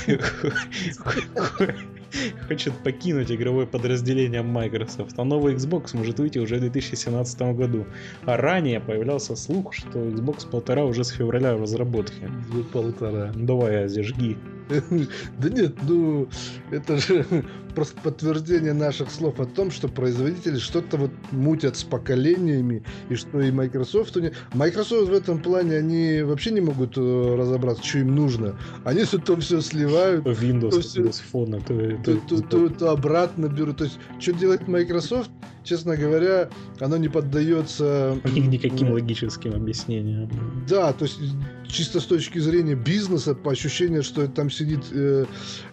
[2.48, 7.86] хочет покинуть игровое подразделение Microsoft, а новый Xbox может выйти уже в 2017 году.
[8.26, 12.30] А ранее появлялся слух, что Xbox полтора уже с февраля в разработке.
[12.72, 13.32] Полтора.
[13.36, 14.38] Давай, Ази, жги.
[15.38, 16.28] Да нет, ну,
[16.72, 17.26] это же
[17.76, 23.42] просто подтверждение наших слов о том, что производители что-то вот мутят с поколениями, и что
[23.42, 24.18] и Microsoft...
[24.54, 28.58] Microsoft в этом плане, они вообще не могут э, разобраться, что им нужно.
[28.84, 30.26] Они то все сливают.
[30.26, 33.78] Windows, то все, Windows Phone, то, то, то, то обратно берут.
[33.78, 35.30] То есть, что делает Microsoft,
[35.64, 38.18] честно говоря, оно не поддается...
[38.36, 40.30] Никаким логическим объяснениям.
[40.68, 41.20] Да, то есть
[41.68, 45.26] чисто с точки зрения бизнеса, по ощущению, что там сидит э,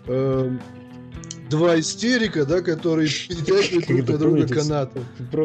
[0.07, 0.59] э,
[1.49, 4.93] два истерика, да, которые перетягивают друг на друга канат.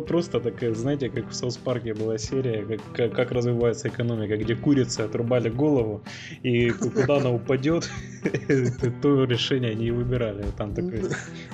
[0.08, 4.56] Просто такая, знаете, как в Соус Парке была серия, как, как, как развивается экономика, где
[4.56, 6.04] курицы отрубали голову,
[6.44, 7.90] и куда она упадет,
[9.02, 10.46] то решение они и выбирали.
[10.58, 11.04] Там такой,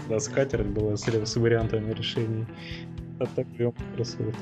[0.10, 2.46] да, скатерть была с вариантами решений.
[3.20, 4.38] А так прям красота.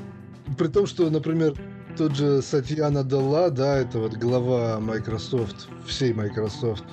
[0.58, 1.56] При том, что, например,
[1.98, 6.84] тот же Сатьяна Дала, да, это вот глава Microsoft, всей Microsoft,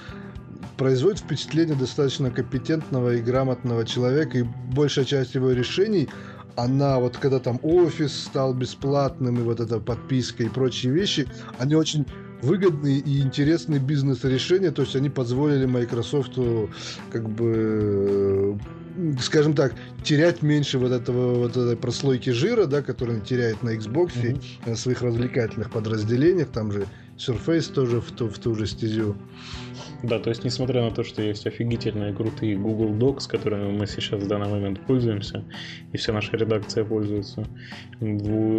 [0.77, 6.09] производит впечатление достаточно компетентного и грамотного человека, и большая часть его решений,
[6.57, 11.27] она вот когда там офис стал бесплатным, и вот эта подписка и прочие вещи,
[11.59, 12.07] они очень
[12.43, 16.39] выгодные и интересные бизнес-решения, то есть они позволили Microsoft
[17.11, 18.59] как бы
[19.21, 23.71] скажем так, терять меньше вот этого вот этой прослойки жира, да, который он теряет на
[23.71, 24.71] Xbox mm-hmm.
[24.71, 29.17] на своих развлекательных подразделениях, там же Surface тоже в ту, в ту же стезю.
[30.05, 34.21] Да, то есть, несмотря на то, что есть офигительные крутые Google Docs, которыми мы сейчас
[34.21, 35.45] в данный момент пользуемся,
[35.93, 37.47] и вся наша редакция пользуется,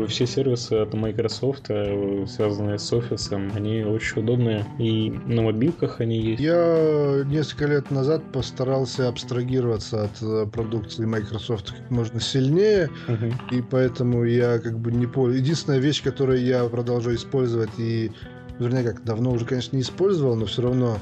[0.08, 6.19] все сервисы от Microsoft, э, связанные с офисом, они очень удобные, и на мобилках они
[6.19, 6.41] есть.
[6.41, 13.34] Я несколько лет назад постарался абстрагироваться от э, продукции Microsoft как можно сильнее, uh-huh.
[13.51, 15.43] и поэтому я как бы не пользуюсь.
[15.43, 18.12] Единственная вещь, которую я продолжаю использовать и
[18.58, 20.97] вернее как, давно уже, конечно, не использовал, но все равно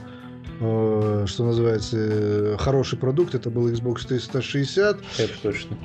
[0.58, 4.98] что называется, э, хороший продукт, это был Xbox 360.
[5.18, 5.78] Это точно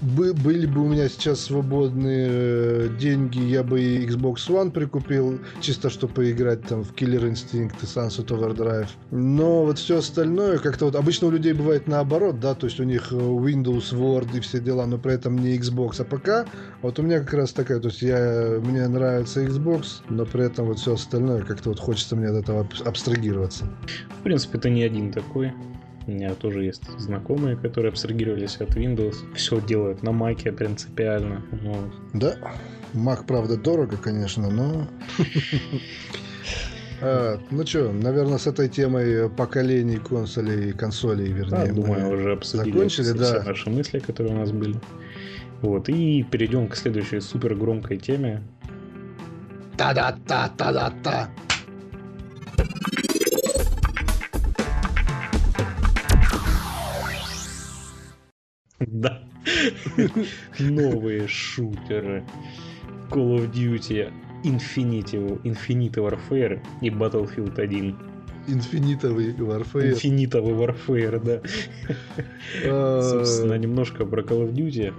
[0.00, 5.90] были бы у меня сейчас свободные э, деньги, я бы и Xbox One прикупил, чисто
[5.90, 8.88] чтобы поиграть там в Killer Instinct и Sunset Overdrive.
[9.10, 12.84] Но вот все остальное, как-то вот обычно у людей бывает наоборот, да, то есть у
[12.84, 16.48] них э, Windows, Word и все дела, но при этом не Xbox, а ПК.
[16.82, 20.66] Вот у меня как раз такая, то есть я, мне нравится Xbox, но при этом
[20.66, 23.68] вот все остальное как-то вот хочется мне от этого абстрагироваться.
[24.20, 25.52] В принципе, ты не один такой.
[26.06, 29.16] У меня тоже есть знакомые, которые абстрагировались от Windows.
[29.34, 31.42] Все делают на Маке принципиально.
[31.50, 31.92] Вот.
[32.14, 32.36] Да,
[32.94, 34.86] Mac, правда, дорого, конечно, но...
[37.02, 42.72] А, ну что, наверное, с этой темой поколений консолей, консолей, вернее, да, думаю, уже обсудили
[42.72, 43.24] закончили, все, да.
[43.24, 44.76] все наши мысли, которые у нас были.
[45.60, 48.42] Вот, и перейдем к следующей супер громкой теме.
[49.76, 51.28] Та-да-та-та-да-та!
[58.90, 59.22] Да.
[60.58, 62.24] Новые шутеры.
[63.10, 64.12] Call of Duty
[64.44, 67.96] Infinity, Infinite Warfare и Battlefield 1.
[68.48, 69.90] Инфинитовый Warfare.
[69.90, 71.40] Инфинитовый Warfare, да.
[72.64, 73.02] А.
[73.02, 74.94] Собственно, немножко про Call of Duty.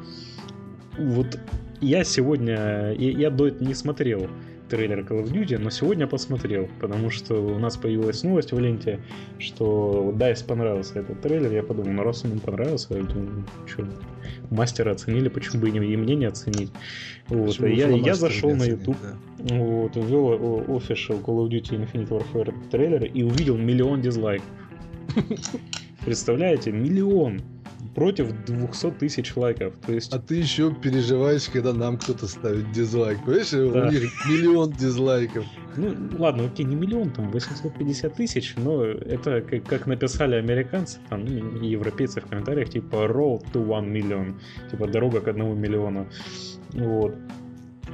[0.98, 1.40] Вот
[1.80, 4.28] я сегодня, я, я до этого не смотрел
[4.70, 9.00] трейлер Call of Duty, но сегодня посмотрел, потому что у нас появилась новость в ленте,
[9.40, 13.88] что DICE понравился этот трейлер, я подумал, ну раз он им понравился, я думаю, что,
[14.50, 16.72] мастера оценили, почему бы и мне не оценить.
[17.28, 17.60] Вот.
[17.60, 19.56] Я, я зашел на YouTube, да.
[19.56, 20.34] вот, ввел
[20.68, 24.48] official Call of Duty Infinite Warfare трейлер и увидел миллион дизлайков.
[26.06, 27.42] Представляете, миллион
[27.98, 29.74] против 200 тысяч лайков.
[29.84, 30.14] То есть...
[30.14, 33.18] А ты еще переживаешь, когда нам кто-то ставит дизлайк.
[33.26, 33.58] Понимаешь, да.
[33.58, 35.44] у них миллион дизлайков.
[35.78, 41.26] Ну, ладно, окей, не миллион, там 850 тысяч, но это как, как написали американцы, там,
[41.26, 44.36] ну, европейцы в комментариях, типа road to one million,
[44.70, 46.08] типа дорога к одному миллиону.
[46.74, 47.16] Вот.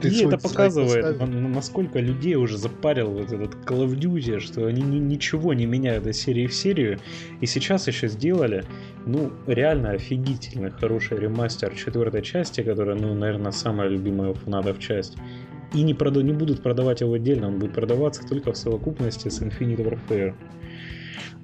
[0.03, 4.81] Ты и это показывает, насколько людей уже запарил вот этот Call of Duty, что они
[4.81, 6.99] ни, ничего не меняют из серии в серию.
[7.41, 8.65] И сейчас еще сделали,
[9.05, 15.15] ну, реально офигительный, хороший ремастер четвертой части, которая, ну, наверное, самая любимая у фанатов часть.
[15.73, 19.41] И не, прода- не будут продавать его отдельно, он будет продаваться только в совокупности с
[19.41, 20.33] Infinite Warfare.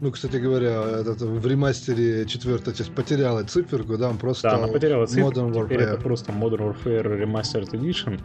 [0.02, 4.68] Ну, кстати говоря, этот, в ремастере четвертая часть потеряла циферку, да, он просто Да, она
[4.68, 5.66] потеряла циферку, Modern Warfare.
[5.66, 8.22] теперь это просто Modern Warfare Remastered Edition.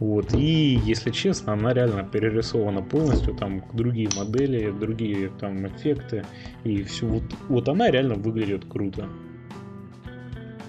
[0.00, 6.24] Вот, и, если честно, она реально перерисована полностью, там другие модели, другие там эффекты,
[6.64, 7.06] и все.
[7.06, 9.08] Вот, вот она реально выглядит круто.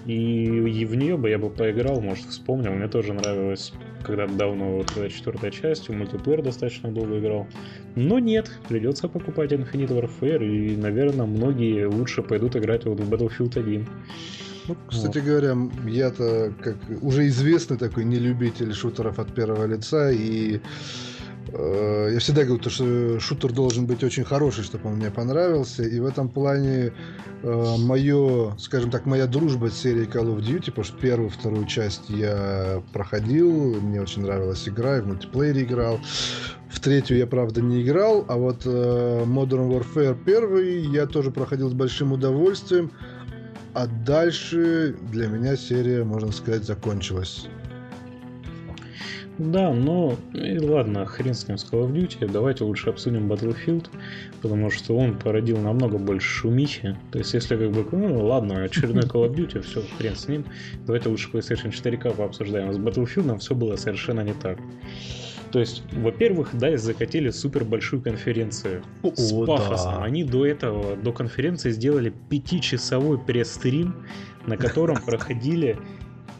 [0.06, 2.72] И, и в нее бы я бы поиграл, может, вспомнил.
[2.72, 3.72] Мне тоже нравилось
[4.04, 7.46] когда давно, вот четвертая часть, в мультиплеер достаточно долго играл.
[7.96, 13.58] Но нет, придется покупать Infinite Warfare, и, наверное, многие лучше пойдут играть вот в Battlefield
[13.58, 13.86] 1.
[14.66, 15.26] Ну, кстати вот.
[15.26, 21.13] говоря, я-то как уже известный такой нелюбитель шутеров от первого лица, и Э,
[21.56, 25.84] я всегда говорю, что шутер должен быть очень хороший, чтобы он мне понравился.
[25.84, 26.92] И в этом плане
[27.42, 31.66] э, мое, скажем так, моя дружба с серией Call of Duty, потому что первую, вторую
[31.66, 36.00] часть я проходил, мне очень нравилась игра, и в мультиплеере играл.
[36.70, 41.70] В третью я, правда, не играл, а вот э, Modern Warfare первый я тоже проходил
[41.70, 42.90] с большим удовольствием.
[43.74, 47.48] А дальше для меня серия, можно сказать, закончилась.
[49.38, 52.30] Да, но и ладно, хрен с ним с Call of Duty.
[52.30, 53.88] Давайте лучше обсудим Battlefield,
[54.42, 56.96] потому что он породил намного больше шумихи.
[57.10, 60.44] То есть, если как бы, ну ладно, очередной Call of Duty, все, хрен с ним.
[60.86, 62.72] Давайте лучше PlayStation 4K пообсуждаем.
[62.72, 64.58] С Battlefield все было совершенно не так.
[65.54, 69.94] То есть, во-первых, да, закатили супер большую конференцию О, с пафосом.
[69.94, 70.02] Да.
[70.02, 73.94] Они до этого, до конференции сделали пятичасовой пресс-стрим,
[74.46, 75.78] на котором проходили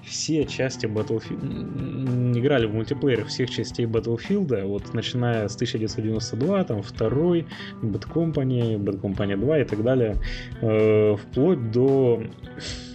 [0.07, 2.39] все части Battlefield...
[2.39, 7.47] Играли в мультиплеере всех частей Battlefield, вот начиная с 1992, там, второй,
[7.83, 10.17] Bad Company, Bad Company 2 и так далее,
[10.61, 12.23] э, вплоть до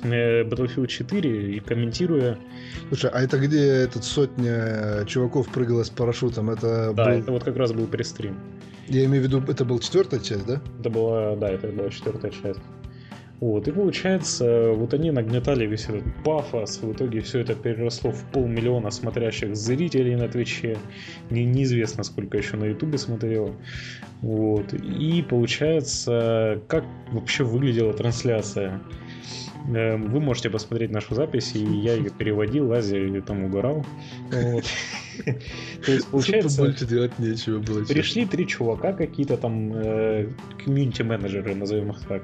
[0.03, 2.37] э, Battlefield 4 и комментируя...
[2.89, 6.49] Слушай, а это где этот сотня чуваков прыгала с парашютом?
[6.49, 7.11] Это да, был...
[7.11, 8.35] это вот как раз был пресс-стрим.
[8.87, 10.61] Я имею в виду, это была четвертая часть, да?
[10.79, 12.59] Это была, да, это была четвертая часть.
[13.39, 18.21] Вот, и получается, вот они нагнетали весь этот пафос, в итоге все это переросло в
[18.33, 20.77] полмиллиона смотрящих зрителей на Твиче,
[21.29, 23.53] не, неизвестно сколько еще на Ютубе смотрело.
[24.21, 28.81] Вот, и получается, как вообще выглядела трансляция.
[29.73, 33.85] Эм, вы можете посмотреть нашу запись, и я ее переводил, Азия там угорал.
[34.31, 36.61] То есть, получается...
[36.63, 37.83] Больше делать нечего было.
[37.83, 39.71] Пришли три чувака какие-то там,
[40.63, 42.23] комьюнити-менеджеры, назовем их так.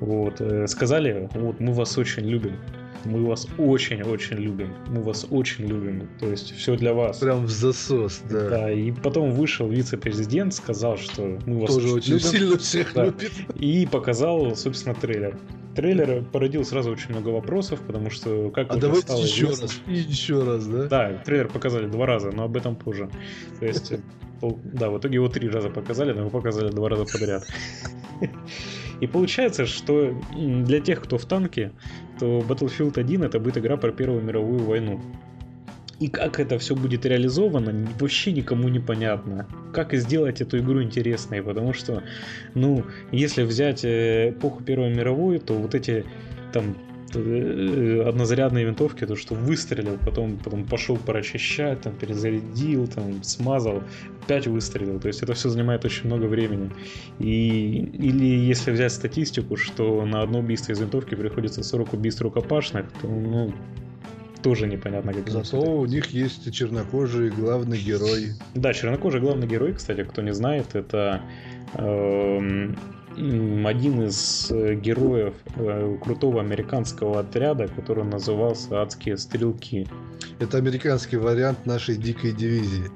[0.00, 2.56] Вот, сказали, вот, мы вас очень любим
[3.04, 7.18] мы вас очень-очень любим, мы вас очень любим, то есть все для вас.
[7.18, 8.48] Прям в засос, да.
[8.48, 12.26] Да, и потом вышел вице-президент, сказал, что мы вас Тоже очень любим.
[12.26, 13.06] сильно всех Да.
[13.06, 13.32] любит.
[13.56, 15.38] И показал, собственно, трейлер.
[15.74, 19.62] Трейлер породил сразу очень много вопросов, потому что как А уже давайте стало еще известно-
[19.66, 19.80] раз.
[19.86, 20.84] И еще раз, да?
[20.86, 23.08] Да, трейлер показали два раза, но об этом позже.
[23.60, 23.98] То есть, э,
[24.64, 27.44] да, в итоге его три раза показали, но его показали два раза подряд.
[29.00, 31.72] И получается, что для тех, кто в танке,
[32.18, 35.00] то Battlefield 1 это будет игра про Первую мировую войну.
[36.00, 39.46] И как это все будет реализовано, вообще никому не понятно.
[39.74, 42.02] Как сделать эту игру интересной, потому что,
[42.54, 46.06] ну, если взять э, эпоху Первой мировой, то вот эти
[46.54, 46.74] там
[47.14, 53.82] э, однозарядные винтовки, то что выстрелил, потом, потом пошел прочищать, там перезарядил, там смазал,
[54.22, 55.00] опять выстрелил.
[55.00, 56.70] То есть это все занимает очень много времени.
[57.18, 62.86] И, или если взять статистику, что на одно убийство из винтовки приходится 40 убийств рукопашных,
[63.02, 63.52] то ну,
[64.42, 68.32] тоже непонятно, как Зато у них есть чернокожий главный герой.
[68.54, 71.22] да, чернокожий главный герой, кстати, кто не знает, это
[71.74, 72.76] эм,
[73.16, 79.86] один из э, героев э, крутого американского отряда, который назывался «Адские стрелки».
[80.38, 82.90] Это американский вариант нашей дикой дивизии.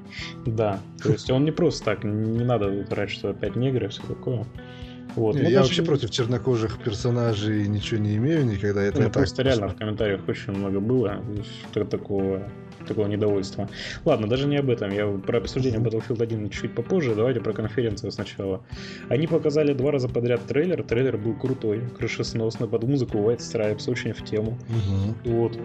[0.45, 4.45] Да, то есть он не просто так, не надо выбирать, что опять негры все такое.
[5.15, 5.35] Вот.
[5.35, 8.81] Не, ну, я даже- вообще против чернокожих персонажей ничего не имею никогда.
[8.83, 11.21] Это Ну, так просто реально в комментариях очень много было
[11.89, 12.49] такого,
[12.87, 13.69] такого недовольства.
[14.03, 14.91] Ладно, даже не об этом.
[14.91, 15.79] Я про обсуждение.
[15.79, 17.15] Battlefield 1 чуть попозже.
[17.15, 18.61] Давайте про конференцию сначала.
[19.09, 20.83] Они показали два раза подряд трейлер.
[20.83, 24.57] Трейлер был крутой, крышесносный, под музыку White Stripes, очень в тему.
[24.69, 25.15] Мгм.
[25.33, 25.57] Вот.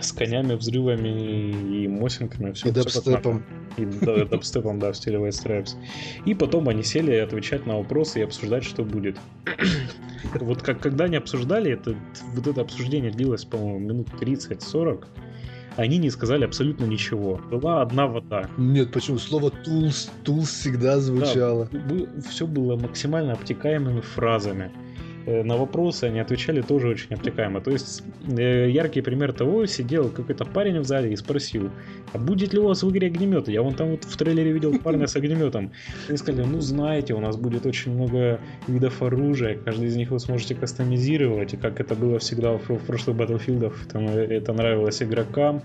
[0.00, 2.52] С конями, взрывами и мосинками.
[2.52, 3.44] Все, И дабстепом.
[3.76, 5.76] И да, дабстепом, да, в стиле White Stripes.
[6.24, 9.16] И потом они сели отвечать на вопросы и обсуждать, что будет.
[10.34, 11.94] Вот как, когда они обсуждали, это,
[12.34, 15.04] вот это обсуждение длилось, по-моему, минут 30-40,
[15.78, 17.40] они не сказали абсолютно ничего.
[17.50, 18.50] Была одна вода.
[18.56, 19.18] Нет, почему?
[19.18, 21.68] Слово tools, tools всегда звучало.
[22.28, 24.72] Все было максимально обтекаемыми фразами.
[25.28, 27.60] Э, На вопросы они отвечали тоже очень обтекаемо.
[27.60, 28.02] То есть
[28.38, 31.70] э, яркий пример того, сидел какой-то парень в зале и спросил,
[32.14, 33.48] а будет ли у вас в игре огнемет?
[33.48, 35.70] Я вон там вот в трейлере видел парня с огнеметом.
[36.08, 40.18] Они сказали, ну знаете, у нас будет очень много видов оружия, каждый из них вы
[40.18, 45.62] сможете кастомизировать, и как это было всегда в, прошлых Battlefield, там э, это нравилось игрокам.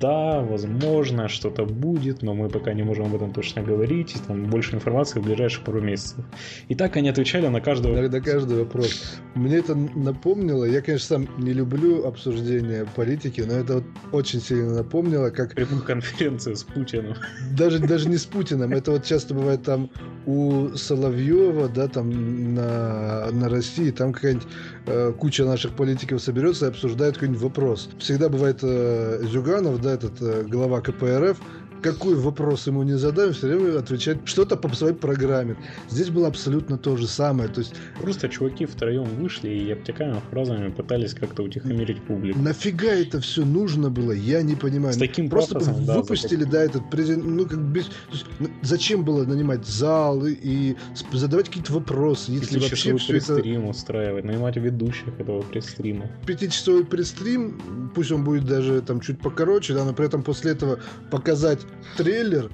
[0.00, 4.16] Да, возможно, что-то будет, но мы пока не можем об этом точно говорить.
[4.16, 6.24] И там больше информации в ближайшие пару месяцев.
[6.68, 7.94] И так они отвечали на каждого.
[7.94, 9.18] На, на каждый вопрос.
[9.34, 14.74] Мне это напомнило, я, конечно, сам не люблю обсуждение политики, но это вот очень сильно
[14.74, 17.14] напомнило, как прямую конференцию с Путиным.
[17.56, 19.90] даже, даже не с Путиным, это вот часто бывает там
[20.26, 24.46] у Соловьева, да, там на, на России, там какая-нибудь
[24.86, 27.88] э, куча наших политиков соберется и обсуждает какой-нибудь вопрос.
[27.98, 31.38] Всегда бывает э, Зюганов, да, этот э, глава КПРФ,
[31.82, 35.56] какой вопрос ему не задаем, все время отвечает что-то по своей программе.
[35.88, 37.48] Здесь было абсолютно то же самое.
[37.48, 42.38] То есть Просто чуваки втроем вышли и обтекаемыми фразами пытались как-то утихомирить публику.
[42.40, 44.94] нафига это все нужно было, я не понимаю.
[44.94, 46.82] С таким Просто пафосом, да, выпустили, да, этот
[47.22, 50.76] ну как без, есть, ну, зачем было нанимать зал и, и
[51.12, 56.06] задавать какие-то вопросы, если вообще все это устраивать, нанимать ведущих этого пресс-стрима.
[56.26, 60.78] пятичасовой пресс-стрим, пусть он будет даже там чуть покороче, да, но при этом после этого
[61.10, 61.60] показать
[61.96, 62.50] трейлер,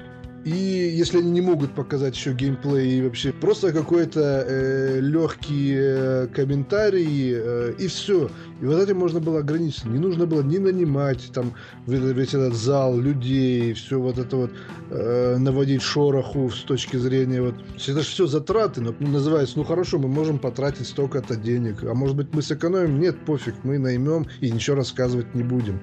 [0.47, 6.29] и если они не могут показать еще геймплей и вообще просто какой-то э, легкий э,
[6.29, 8.31] комментарий э, и все.
[8.61, 9.89] И вот этим можно было ограничиться.
[9.89, 11.53] Не нужно было ни нанимать там
[11.89, 14.53] весь, этот зал людей, все вот это вот
[14.91, 17.57] э, наводить шороху с точки зрения вот.
[17.75, 21.93] Это же все затраты, но ну, называется, ну хорошо, мы можем потратить столько-то денег, а
[21.93, 23.01] может быть мы сэкономим?
[23.01, 25.81] Нет, пофиг, мы наймем и ничего рассказывать не будем.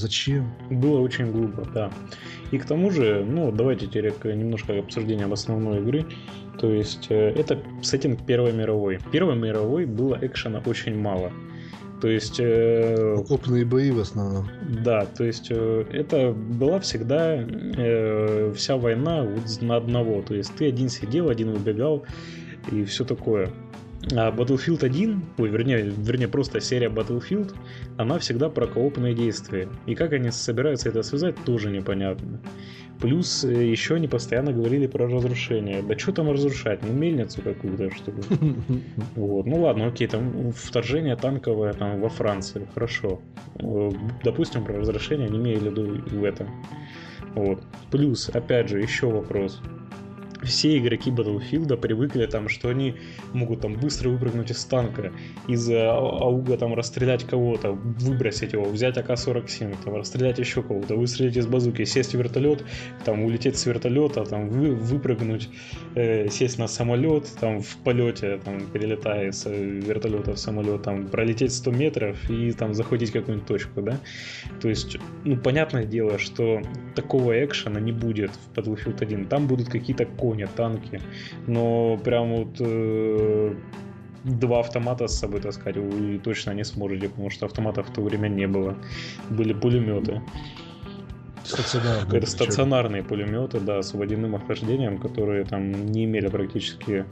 [0.00, 0.50] Зачем?
[0.70, 1.90] Было очень глупо, да.
[2.52, 6.06] И к тому же, ну, давайте теперь немножко обсуждения об основной игры.
[6.58, 8.96] То есть, э, это сеттинг Первой мировой.
[8.96, 11.30] В Первой мировой было экшена очень мало.
[12.00, 14.48] То есть, э, Окопные бои в основном.
[14.84, 20.22] да, то есть э, это была всегда э, вся война вот на одного.
[20.22, 22.06] То есть ты один сидел, один выбегал
[22.72, 23.50] и все такое.
[24.12, 27.54] А Battlefield 1, ой, вернее, вернее, просто серия Battlefield,
[27.98, 29.68] она всегда про коопные действия.
[29.86, 32.40] И как они собираются это связать, тоже непонятно.
[32.98, 35.82] Плюс э, еще они постоянно говорили про разрушение.
[35.82, 36.80] Да что там разрушать?
[36.82, 38.22] Ну, мельницу какую-то, что ли.
[39.16, 39.46] Вот.
[39.46, 43.20] Ну ладно, окей, там вторжение танковое там во Франции, хорошо.
[43.56, 43.90] Э,
[44.24, 46.48] допустим, про разрушение не имею в виду в этом.
[47.34, 47.62] Вот.
[47.90, 49.60] Плюс, опять же, еще вопрос
[50.42, 52.94] все игроки Battlefield привыкли там, что они
[53.32, 55.12] могут там быстро выпрыгнуть из танка,
[55.46, 61.36] из э, ауга там расстрелять кого-то, выбросить его, взять АК-47, там расстрелять еще кого-то, выстрелить
[61.36, 62.64] из базуки, сесть в вертолет,
[63.04, 65.48] там улететь с вертолета, там вы, выпрыгнуть,
[65.94, 71.52] э, сесть на самолет, там в полете, там перелетая с вертолета в самолет, там пролететь
[71.52, 73.98] 100 метров и там захватить какую-нибудь точку, да?
[74.60, 76.62] То есть, ну, понятное дело, что
[76.94, 79.26] такого экшена не будет в Battlefield 1.
[79.26, 81.00] Там будут какие-то кони, танки,
[81.46, 83.54] но прям вот э,
[84.24, 88.28] два автомата с собой таскать вы точно не сможете, потому что автоматов в то время
[88.28, 88.76] не было.
[89.30, 90.22] Были пулеметы.
[91.42, 92.18] Стационарные.
[92.18, 97.04] Это стационарные пулеметы, да, с водяным охлаждением, которые там не имели практически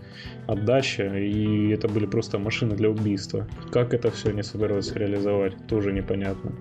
[0.47, 3.49] отдачи, и это были просто машины для убийства.
[3.73, 6.53] Как это все не собираются реализовать, тоже непонятно.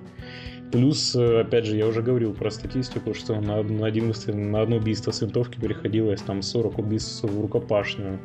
[0.71, 4.77] Плюс, э, опять же, я уже говорил про статистику, что на, на, один, на одно
[4.77, 8.19] убийство с винтовки переходилось там 40 убийств в рукопашную.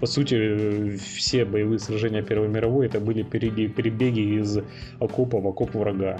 [0.00, 4.58] По сути, э, все боевые сражения Первой мировой это были перебеги, из
[4.98, 6.18] окопа в окоп врага.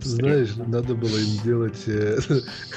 [0.00, 1.82] Знаешь, надо было им делать...
[1.86, 2.18] Э,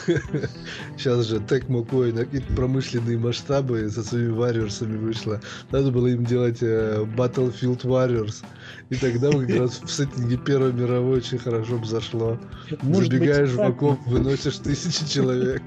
[0.97, 5.39] сейчас же Tecmo Coin на какие-то промышленные масштабы со своими варьерсами вышло.
[5.71, 8.43] Надо было им делать э, Battlefield Warriors.
[8.89, 12.39] И тогда как раз в сеттинге Первой мировой очень хорошо бы зашло.
[12.81, 15.61] Может Забегаешь в окоп, выносишь тысячи человек.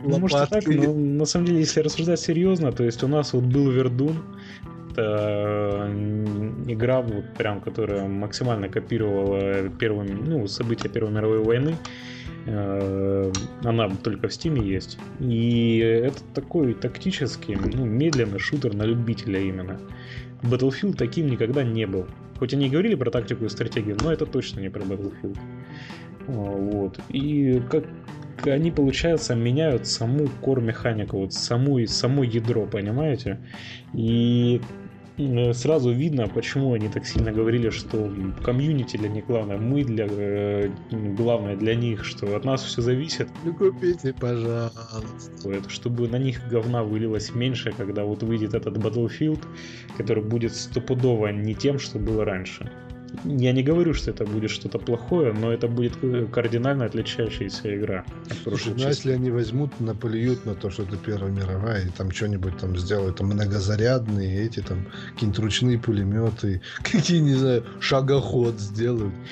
[0.00, 3.44] Ну, может так, но на самом деле, если рассуждать серьезно, то есть у нас вот
[3.44, 4.22] был Вердун,
[4.92, 5.90] это
[6.68, 11.76] игра, вот прям, которая максимально копировала первые, ну, события Первой мировой войны.
[12.46, 13.32] Э,
[13.64, 14.98] она только в Steam есть.
[15.18, 19.80] И это такой тактический, ну, медленный шутер на любителя именно.
[20.42, 22.06] Battlefield таким никогда не был.
[22.38, 25.38] Хоть они и говорили про тактику и стратегию, но это точно не про Battlefield.
[26.26, 26.98] Вот.
[27.08, 27.84] И как
[28.46, 33.38] они, получается, меняют саму core-механику, вот саму, само ядро, понимаете?
[33.92, 34.60] И
[35.52, 38.12] сразу видно, почему они так сильно говорили, что
[38.42, 43.28] комьюнити для них главное, мы для э, главное для них, что от нас все зависит.
[43.44, 44.72] Ну купите, пожалуйста.
[45.44, 49.40] Это, чтобы на них говна вылилось меньше, когда вот выйдет этот Battlefield,
[49.96, 52.70] который будет стопудово не тем, что было раньше.
[53.24, 55.96] Я не говорю, что это будет что-то плохое, но это будет
[56.32, 58.04] кардинально отличающаяся игра.
[58.42, 62.56] Слушай, ну если они возьмут, наплюют на то, что это Первая мировая, и там что-нибудь
[62.58, 69.14] там сделают, там многозарядные эти там какие-нибудь ручные пулеметы, какие, не знаю, шагоход сделают.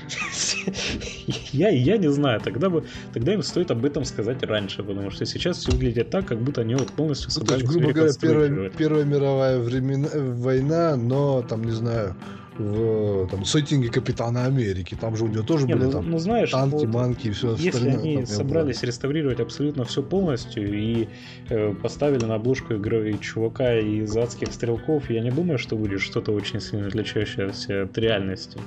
[1.53, 5.25] Я, я не знаю, тогда, бы, тогда им стоит об этом сказать раньше, потому что
[5.25, 8.13] сейчас все выглядит так, как будто они вот полностью собрались ну, то есть, грубо говоря,
[8.21, 12.17] Первая, Первая мировая времена, война, но там, не знаю,
[12.59, 14.97] в там, сеттинге Капитана Америки.
[15.01, 17.31] Там же у него тоже не, были ну, там ну, знаешь, танки, вот, манки и
[17.31, 17.95] все если остальное.
[17.95, 18.87] Если они собрались было.
[18.87, 21.09] реставрировать абсолютно все полностью и
[21.49, 26.33] э, поставили на обложку игры чувака из адских стрелков, я не думаю, что будет что-то
[26.33, 28.59] очень сильно отличающееся от реальности.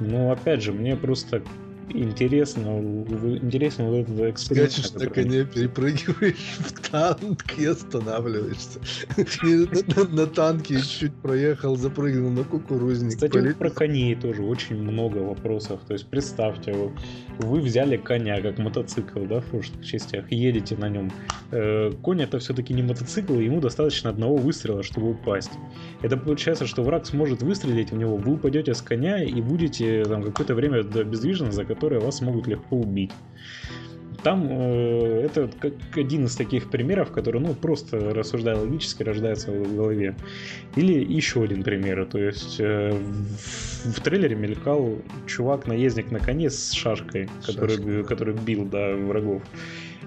[0.00, 1.42] Но опять же, мне просто
[1.94, 2.78] интересно,
[3.42, 4.72] интересно вот этот эксперимент.
[4.72, 8.80] Скачешь на коне, перепрыгиваешь в танк и останавливаешься.
[10.12, 13.14] На танке чуть проехал, запрыгнул на кукурузник.
[13.14, 15.80] Кстати, про коней тоже очень много вопросов.
[15.86, 16.74] То есть представьте,
[17.38, 21.12] вы взяли коня как мотоцикл, да, в прошлых частях, едете на нем.
[21.50, 25.52] Э, конь это все-таки не мотоцикл, ему достаточно одного выстрела, чтобы упасть.
[26.02, 30.22] Это получается, что враг сможет выстрелить в него, вы упадете с коня и будете там
[30.22, 33.10] какое-то время обездвижены, за которые вас могут легко убить.
[34.22, 39.74] Там э, это как один из таких примеров, который, ну, просто рассуждая логически, рождается в
[39.74, 40.14] голове.
[40.76, 42.06] Или еще один пример.
[42.06, 48.64] То есть э, в, в трейлере мелькал чувак-наездник на коне с шашкой, который, который бил
[48.64, 49.42] да, врагов.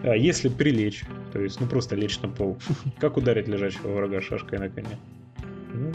[0.03, 1.03] А если прилечь,
[1.33, 2.57] то есть, ну, просто лечь на пол,
[2.99, 4.97] как ударить лежачего врага шашкой на коне?
[5.73, 5.91] Ну,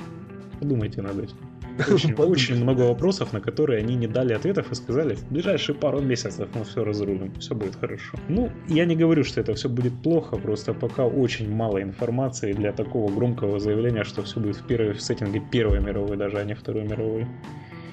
[0.59, 1.50] подумайте над этим.
[2.19, 6.49] Очень, много вопросов, на которые они не дали ответов и сказали, в ближайшие пару месяцев
[6.55, 8.19] мы все разрулим, все будет хорошо.
[8.29, 12.73] Ну, я не говорю, что это все будет плохо, просто пока очень мало информации для
[12.73, 16.55] такого громкого заявления, что все будет в, первой, в сеттинге Первой мировой, даже, а не
[16.55, 17.27] Второй мировой.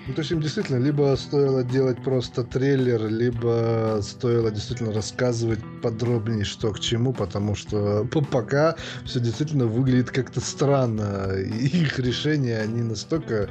[0.08, 6.46] Ну, то есть им действительно либо стоило делать просто трейлер, либо стоило действительно рассказывать подробнее,
[6.46, 11.34] что к чему, потому что пока все действительно выглядит как-то странно.
[11.36, 13.50] И их решения, они настолько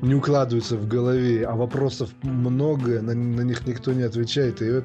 [0.00, 4.62] не укладываются в голове, а вопросов много, на, на них никто не отвечает.
[4.62, 4.82] И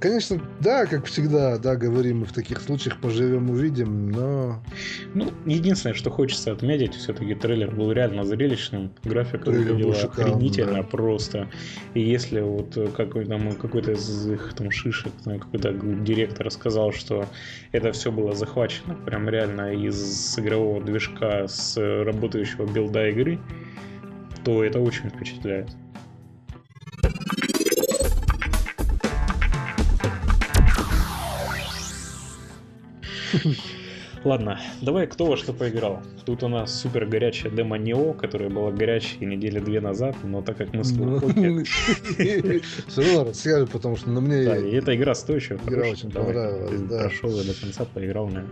[0.00, 4.62] Конечно, да, как всегда, да, говорим мы в таких случаях, поживем, увидим, но...
[5.12, 10.82] Ну, единственное, что хочется отметить, все-таки трейлер был реально зрелищным, графика выглядела охренительно да.
[10.84, 11.50] просто.
[11.92, 17.26] И если вот какой-то, какой-то из их там шишек, там, какой-то директор сказал, что
[17.72, 23.38] это все было захвачено прям реально из игрового движка с работающего билда игры,
[24.44, 25.68] то это очень впечатляет.
[33.30, 33.79] ハハハ。
[34.22, 36.00] Ладно, давай кто во что поиграл.
[36.26, 40.58] Тут у нас супер горячая демо Нео, которая была горячей недели две назад, но так
[40.58, 42.60] как мы с ну, Все
[42.96, 44.44] равно расскажи, потому что на мне...
[44.44, 45.58] Да, и эта игра стоящая.
[45.66, 46.98] Игра очень понравилась, да.
[47.04, 48.44] Прошел ее до конца, поиграл на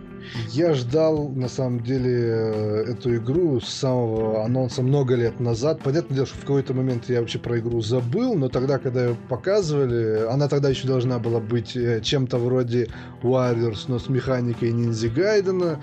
[0.49, 5.81] Я ждал, на самом деле, э, эту игру с самого анонса много лет назад.
[5.83, 9.15] Понятное дело, что в какой-то момент я вообще про игру забыл, но тогда, когда ее
[9.29, 12.87] показывали, она тогда еще должна была быть э, чем-то вроде
[13.21, 15.81] Warriors, но с механикой Ninja Gaiden, Бэтмена.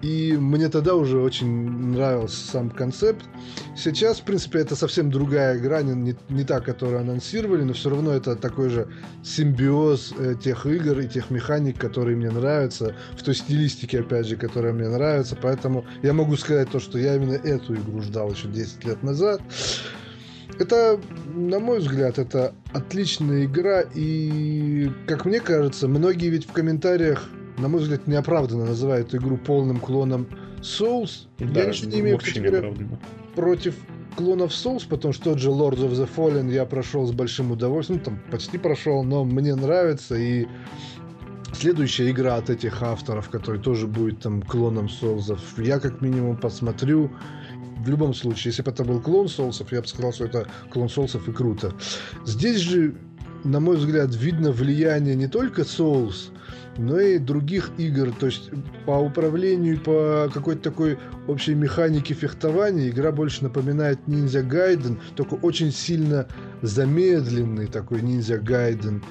[0.00, 1.48] И мне тогда уже очень
[1.90, 3.24] нравился сам концепт.
[3.76, 8.12] Сейчас, в принципе, это совсем другая игра, не, не та, которую анонсировали, но все равно
[8.12, 8.86] это такой же
[9.24, 14.36] симбиоз э, тех игр и тех механик, которые мне нравятся, в той стилистике, опять же,
[14.36, 15.36] которая мне нравится.
[15.40, 19.40] Поэтому я могу сказать то, что я именно эту игру ждал еще 10 лет назад.
[20.60, 21.00] Это,
[21.34, 27.28] на мой взгляд, это отличная игра, и, как мне кажется, многие ведь в комментариях
[27.58, 30.26] на мой взгляд, неоправданно называют игру полным клоном
[30.60, 31.26] Souls.
[31.38, 32.18] Да, я ничего не имею,
[33.34, 33.74] против
[34.16, 38.00] клонов Souls, потому что тот же Lords of the Fallen я прошел с большим удовольствием,
[38.00, 40.46] ну, там почти прошел, но мне нравится, и
[41.52, 47.10] следующая игра от этих авторов, которая тоже будет там клоном Souls, я как минимум посмотрю,
[47.78, 50.88] в любом случае, если бы это был клон Соусов, я бы сказал, что это клон
[50.88, 51.72] Соусов и круто.
[52.26, 52.94] Здесь же,
[53.44, 56.30] на мой взгляд, видно влияние не только Souls,
[56.78, 58.12] но и других игр.
[58.18, 58.50] То есть
[58.86, 65.72] по управлению, по какой-то такой общей механике фехтования игра больше напоминает Ninja Gaiden, только очень
[65.72, 66.26] сильно
[66.62, 69.02] замедленный такой Ninja Gaiden.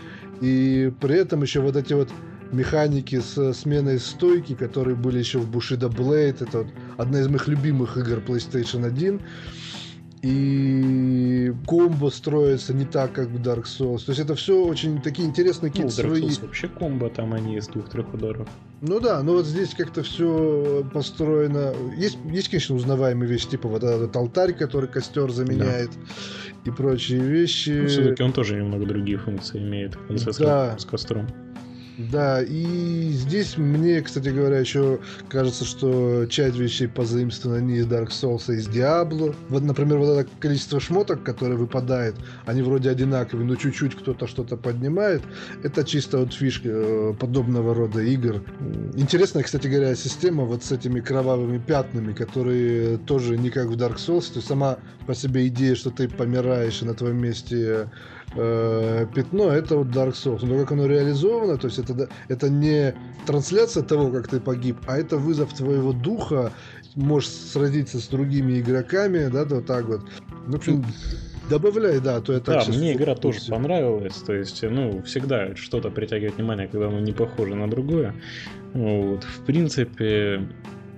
[0.41, 2.09] И при этом еще вот эти вот
[2.51, 7.47] механики с сменой стойки, которые были еще в Bushido Blade, это вот одна из моих
[7.47, 9.21] любимых игр PlayStation 1
[10.27, 14.05] и комбо строится не так, как в Dark Souls.
[14.05, 17.55] То есть это все очень такие интересные какие-то ну, Dark Souls вообще комбо, там они
[17.55, 18.47] из двух-трех ударов.
[18.81, 21.73] Ну да, но вот здесь как-то все построено.
[21.95, 26.71] Есть, есть, конечно, узнаваемые вещи, типа вот этот алтарь, который костер заменяет да.
[26.71, 27.79] и прочие вещи.
[27.83, 29.97] Ну, все-таки он тоже немного другие функции имеет,
[30.39, 30.77] да.
[30.77, 31.27] с костром.
[31.97, 38.09] Да, и здесь мне, кстати говоря, еще кажется, что часть вещей позаимствована не из Dark
[38.09, 39.35] Souls, а из Diablo.
[39.49, 44.57] Вот, например, вот это количество шмоток, которые выпадает, они вроде одинаковые, но чуть-чуть кто-то что-то
[44.57, 45.23] поднимает.
[45.63, 48.43] Это чисто вот фишка э, подобного рода игр.
[48.95, 53.95] Интересная, кстати говоря, система вот с этими кровавыми пятнами, которые тоже не как в Dark
[53.95, 54.27] Souls.
[54.27, 54.77] То есть сама
[55.07, 57.89] по себе идея, что ты помираешь и на твоем месте
[58.35, 60.45] э, пятно, это вот Dark Souls.
[60.45, 64.97] Но как оно реализовано, то есть это, это не трансляция того, как ты погиб, а
[64.97, 66.51] это вызов твоего духа,
[66.95, 70.01] можешь сразиться с другими игроками, да, вот так вот.
[70.47, 70.83] В общем,
[71.49, 72.51] Добавляй, да, то это.
[72.51, 74.15] Да, мне игра тоже понравилась.
[74.15, 78.13] То есть, ну, всегда что-то притягивает внимание, когда оно не похоже на другое.
[78.73, 79.23] Вот.
[79.23, 80.47] В принципе,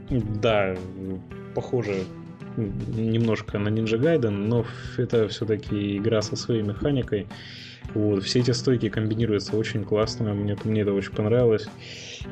[0.10, 0.76] да,
[1.54, 2.04] похоже
[2.60, 4.66] немножко на Ninja Gaiden, но
[4.97, 7.28] это все-таки игра со своей механикой.
[7.94, 11.68] Вот, все эти стойки комбинируются очень классно, мне, мне это очень понравилось.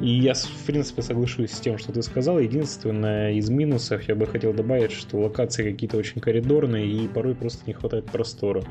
[0.01, 2.39] И я, в принципе, соглашусь с тем, что ты сказал.
[2.39, 7.63] Единственное, из минусов я бы хотел добавить, что локации какие-то очень коридорные, и порой просто
[7.65, 8.63] не хватает простора.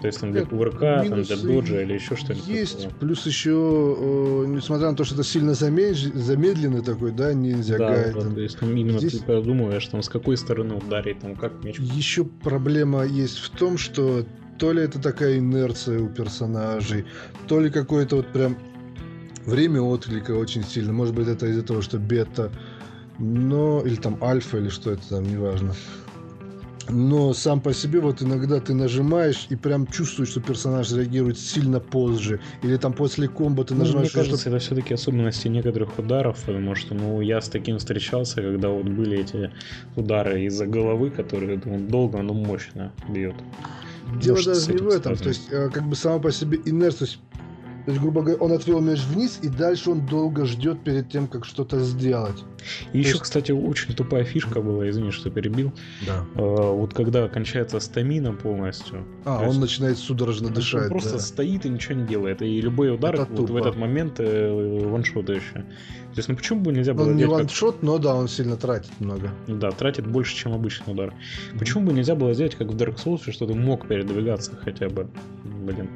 [0.00, 2.46] То есть там для кувырка, там для доджа или еще что-нибудь.
[2.46, 2.98] Есть, такого.
[2.98, 6.10] плюс еще, э, несмотря на то, что это сильно замедж...
[6.14, 8.14] замедленный такой, да, ниндзя да, гайд.
[8.14, 9.18] Да, то есть там именно Здесь...
[9.18, 11.78] ты подумаешь, там, с какой стороны ударить, там, как меч.
[11.78, 14.24] Еще проблема есть в том, что
[14.60, 17.06] то ли это такая инерция у персонажей,
[17.48, 18.58] то ли какое-то вот прям
[19.46, 20.92] время отклика очень сильно.
[20.92, 22.52] Может быть, это из-за того, что бета,
[23.18, 25.74] но или там альфа, или что это там, неважно.
[26.90, 31.80] но сам по себе вот иногда ты нажимаешь и прям чувствуешь, что персонаж реагирует сильно
[31.80, 32.40] позже.
[32.62, 34.12] Или там после комбо ты нажимаешь...
[34.12, 38.42] Ну, мне кажется, это все-таки особенности некоторых ударов, потому что, ну, я с таким встречался,
[38.42, 39.50] когда вот были эти
[39.96, 43.36] удары из-за головы, которые ну, долго, но мощно бьет.
[44.18, 47.08] Дело даже не в этом, то есть, э, как бы сама по себе инерция,
[47.84, 51.26] то есть, грубо говоря, он отвел мяч вниз, и дальше он долго ждет перед тем,
[51.26, 52.44] как что-то сделать.
[52.92, 53.22] И еще, есть...
[53.22, 55.72] кстати, очень тупая фишка была, извини, что перебил.
[56.06, 56.24] Да.
[56.34, 59.06] А, вот когда кончается стамина полностью.
[59.24, 59.60] А, он есть...
[59.60, 60.84] начинает судорожно дышать.
[60.84, 61.18] Он просто да.
[61.18, 62.42] стоит и ничего не делает.
[62.42, 65.52] И любой удар вот в этот момент э, ваншотающий.
[66.10, 67.82] То есть, ну почему бы нельзя было Он не ваншот, как...
[67.82, 69.30] но да, он сильно тратит много.
[69.46, 71.08] Да, тратит больше, чем обычный удар.
[71.08, 71.58] Mm-hmm.
[71.58, 75.08] Почему бы нельзя было сделать, как в Dark Souls, что ты мог передвигаться хотя бы?
[75.44, 75.88] Блин.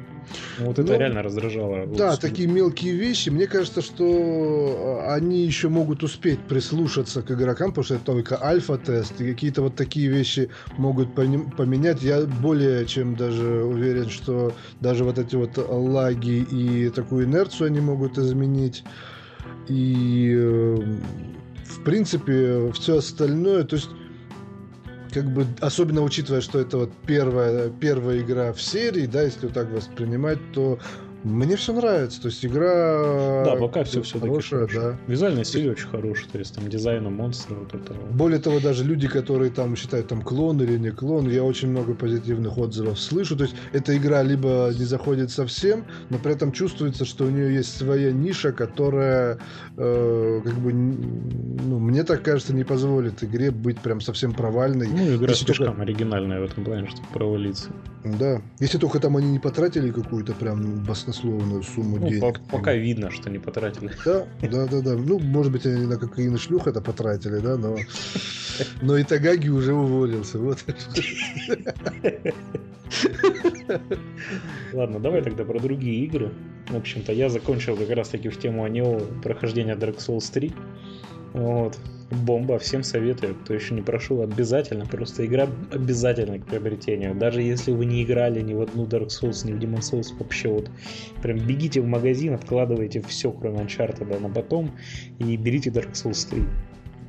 [0.59, 1.85] Ну, вот это ну, реально раздражало.
[1.87, 3.29] Да, вот, такие мелкие вещи.
[3.29, 8.41] Мне кажется, что а, они еще могут успеть прислушаться к игрокам, потому что это только
[8.41, 12.01] альфа-тест, и какие-то вот такие вещи могут поменять.
[12.01, 17.79] Я более чем даже уверен, что даже вот эти вот лаги и такую инерцию они
[17.79, 18.83] могут изменить.
[19.67, 20.97] И э,
[21.65, 23.89] в принципе все остальное, то есть
[25.15, 29.53] как бы, особенно учитывая, что это вот первая, первая игра в серии, да, если вот
[29.53, 30.77] так воспринимать, то
[31.25, 34.97] мне все нравится, то есть игра да, пока все все хорошая, да.
[35.07, 37.97] Визуальный стиль очень хороший, то есть там дизайна монстра вот этого.
[38.11, 41.95] Более того, даже люди, которые там считают там клон или не клон, я очень много
[41.95, 43.35] позитивных отзывов слышу.
[43.35, 47.55] То есть эта игра либо не заходит совсем, но при этом чувствуется, что у нее
[47.55, 49.39] есть своя ниша, которая
[49.77, 54.87] э, как бы ну мне так кажется не позволит игре быть прям совсем провальной.
[54.87, 55.81] Ну игра Если слишком только...
[55.81, 57.69] оригинальная в этом плане, чтобы провалиться.
[58.03, 62.21] Да, если только там они не потратили какую-то прям басно баснословную сумму ну, денег.
[62.21, 63.91] По пока видно, что не потратили.
[64.05, 64.95] Да, да, да, да.
[64.95, 67.77] Ну, может быть, они на кокаин и шлюх это потратили, да, но...
[68.81, 70.39] Но и Тагаги уже уволился.
[70.39, 70.63] Вот.
[74.73, 76.31] Ладно, давай тогда про другие игры.
[76.69, 80.53] В общем-то, я закончил как раз-таки в тему Анео прохождения Dark Souls 3.
[81.33, 81.77] Вот.
[82.11, 83.35] Бомба, всем советую.
[83.35, 84.85] Кто еще не прошел, обязательно.
[84.85, 87.15] Просто игра обязательно к приобретению.
[87.15, 90.49] Даже если вы не играли ни в одну Dark Souls, ни в Demon Souls, вообще
[90.49, 90.69] вот
[91.23, 94.71] прям бегите в магазин, откладывайте все, кроме Uncharted на потом,
[95.17, 96.43] и берите Dark Souls 3.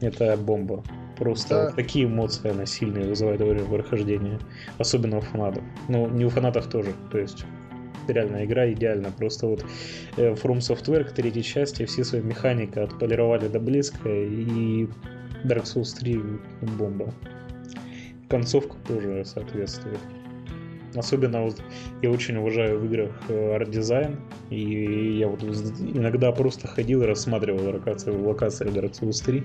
[0.00, 0.82] Это бомба.
[1.18, 1.70] Просто да.
[1.72, 4.38] такие эмоции она сильные вызывает во время прохождения.
[4.78, 5.62] Особенно у фанатов.
[5.88, 6.92] Ну, не у фанатов тоже.
[7.10, 7.44] То есть
[8.08, 9.10] реально игра идеальна.
[9.10, 9.64] Просто вот
[10.16, 14.86] э, From Software к третьей части все свои механики отполировали до блеска, и
[15.44, 16.20] Dark Souls 3
[16.78, 17.12] бомба.
[18.28, 20.00] Концовка тоже соответствует.
[20.96, 21.62] Особенно вот
[22.02, 24.16] я очень уважаю в играх э, арт-дизайн,
[24.50, 29.44] и я вот иногда просто ходил и рассматривал локации, локации Dark Souls 3,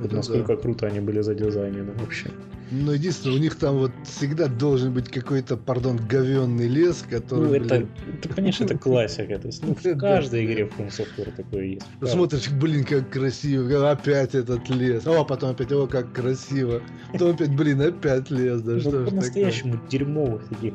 [0.00, 0.62] вот насколько да.
[0.62, 2.30] круто они были задизайнены вообще.
[2.72, 7.48] Ну, единственное, у них там вот всегда должен быть какой-то, пардон, говенный лес, который...
[7.48, 9.38] Ну, это, это конечно, это классика.
[9.38, 11.86] То есть, ну, в каждой игре в From Software такое есть.
[12.04, 15.04] Смотришь, блин, как красиво, опять этот лес.
[15.06, 16.80] О, потом опять, о, как красиво.
[17.12, 18.62] Потом опять, блин, опять лес.
[18.62, 20.74] Да, ну, что по-настоящему дерьмовых таких,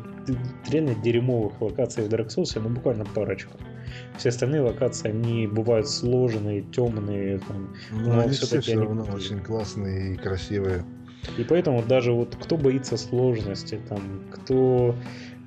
[0.69, 3.57] реально дерьмовых локаций в Dark Souls, ну, буквально парочку.
[4.17, 7.39] Все остальные локации, они бывают сложные, темные.
[7.39, 9.15] Там, но, но они все, все равно они...
[9.15, 10.83] очень классные и красивые.
[11.37, 14.95] И поэтому даже вот кто боится сложности, там, кто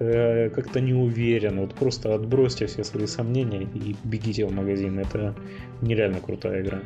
[0.01, 4.99] э, как-то не уверен, вот просто отбросьте все свои сомнения и бегите в магазин.
[4.99, 5.35] Это
[5.81, 6.81] нереально крутая игра.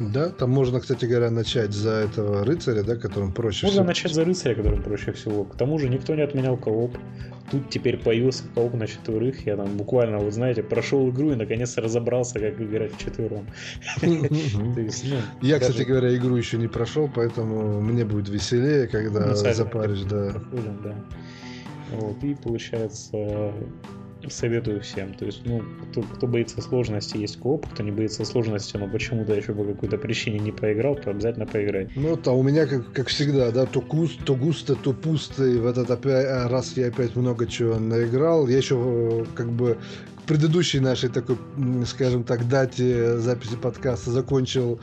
[0.00, 3.88] Да, там можно, кстати говоря, начать за этого рыцаря, да, которым проще Можно всего.
[3.88, 5.44] начать за рыцаря, которым проще всего.
[5.44, 6.96] К тому же никто не отменял кооп.
[7.50, 9.44] Тут теперь появился кооп на четверых.
[9.44, 13.46] Я там буквально, вот знаете, прошел игру и наконец-то разобрался, как играть в четвером.
[14.02, 14.74] Ну,
[15.42, 20.34] Я, кстати говоря, игру еще не прошел, поэтому мне будет веселее, когда ну, запаришь, да.
[21.92, 23.52] Вот, и получается
[24.32, 25.14] советую всем.
[25.14, 29.34] То есть, ну, кто, кто боится сложности, есть коп, кто не боится сложности, но почему-то
[29.34, 31.88] еще по какой-то причине не поиграл, то обязательно поиграй.
[31.96, 35.56] Ну, то у меня, как, как всегда, да, то, густо, то густо, то пусто, и
[35.58, 38.48] в этот опять, а, раз я опять много чего наиграл.
[38.48, 39.78] Я еще э, как бы
[40.16, 41.36] к предыдущей нашей такой,
[41.86, 44.80] скажем так, дате записи подкаста закончил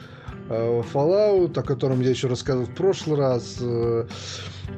[0.49, 3.57] Fallout, о котором я еще рассказывал в прошлый раз.
[3.59, 4.07] Э,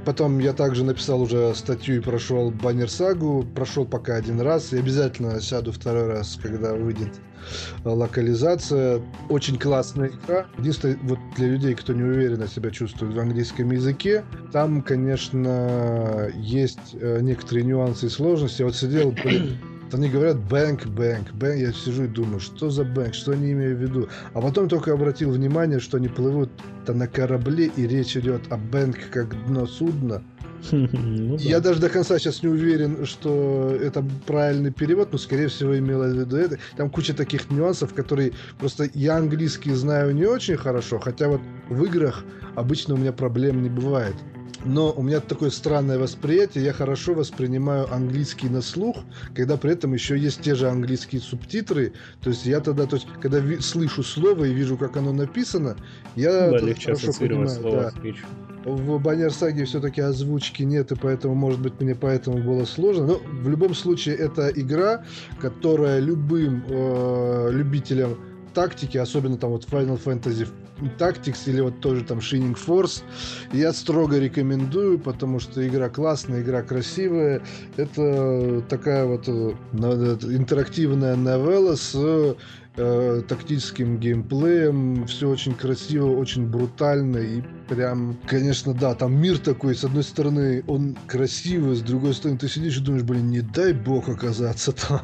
[0.06, 3.46] потом я также написал уже статью и прошел Баннер Сагу.
[3.56, 4.74] Прошел пока один раз.
[4.74, 7.20] И обязательно сяду второй раз, когда выйдет
[7.84, 9.02] локализация.
[9.30, 10.48] Очень классная игра.
[10.58, 16.94] Единственное, вот для людей, кто не уверенно себя чувствует в английском языке, там, конечно, есть
[16.94, 18.62] э, некоторые нюансы и сложности.
[18.62, 19.14] Я вот сидел,
[19.94, 21.60] они говорят бэнк, бэнк, бэнк.
[21.60, 24.10] Я сижу и думаю, что за бэнк, что они имеют в виду.
[24.34, 26.50] А потом только обратил внимание, что они плывут
[26.88, 30.24] на корабле, и речь идет о бэнк как дно судна.
[30.72, 31.44] Ну, да.
[31.44, 36.04] Я даже до конца сейчас не уверен, что это правильный перевод, но, скорее всего, имело
[36.06, 36.58] в виду это.
[36.76, 41.84] Там куча таких нюансов, которые просто я английский знаю не очень хорошо, хотя вот в
[41.86, 42.24] играх
[42.56, 44.16] обычно у меня проблем не бывает.
[44.66, 48.98] Но у меня такое странное восприятие, я хорошо воспринимаю английский на слух,
[49.34, 51.94] когда при этом еще есть те же английские субтитры.
[52.22, 55.78] То есть я тогда, то есть, когда ви- слышу слово и вижу, как оно написано,
[56.16, 57.50] я да, легче хорошо понимаю.
[57.50, 58.02] Слово да
[58.66, 63.06] в Баннерсаге все-таки озвучки нет, и поэтому, может быть, мне поэтому было сложно.
[63.06, 65.06] Но в любом случае, это игра,
[65.40, 68.18] которая любым э, любителям
[68.54, 70.48] тактики, особенно там вот Final Fantasy
[70.98, 73.04] Tactics или вот тоже там Shining Force,
[73.52, 77.42] я строго рекомендую, потому что игра классная, игра красивая.
[77.78, 82.36] Это такая вот э, интерактивная новелла с
[82.80, 85.06] э, тактическим геймплеем.
[85.06, 90.64] Все очень красиво, очень брутально и прям, конечно, да, там мир такой, с одной стороны,
[90.68, 95.02] он красивый, с другой стороны, ты сидишь и думаешь, блин, не дай бог оказаться там.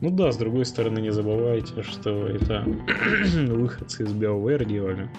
[0.00, 2.64] Ну да, с другой стороны, не забывайте, что это
[3.48, 5.10] выходцы из BioWare делали,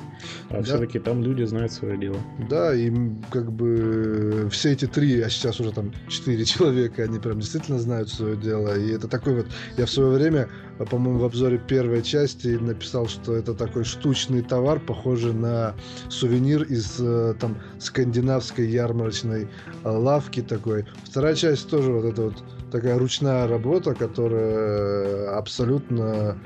[0.50, 0.64] а да.
[0.64, 2.18] все-таки там люди знают свое дело.
[2.50, 2.92] Да, и
[3.30, 8.10] как бы все эти три, а сейчас уже там четыре человека, они прям действительно знают
[8.10, 10.48] свое дело, и это такой вот, я в свое время,
[10.86, 15.76] по-моему, в обзоре первой части написал, что это такой штучный товар, похожий на
[16.10, 19.44] сувенир из э, там скандинавской ярмарочной
[19.84, 20.86] э, лавки такой.
[21.04, 26.38] Вторая часть тоже вот эта вот такая ручная работа, которая абсолютно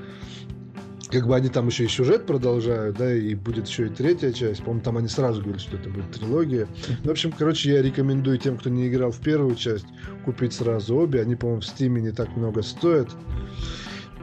[1.12, 4.62] как бы они там еще и сюжет продолжают, да, и будет еще и третья часть.
[4.62, 6.68] По-моему, там они сразу говорили, что это будет трилогия.
[7.04, 9.86] В общем, короче, я рекомендую тем, кто не играл в первую часть,
[10.24, 11.22] купить сразу обе.
[11.22, 13.10] Они, по-моему, в Стиме не так много стоят.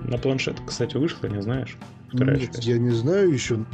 [0.04, 1.76] На планшет, кстати, вышло, не знаешь?
[2.12, 2.66] Вторая Нет, часть.
[2.66, 3.64] я не знаю еще.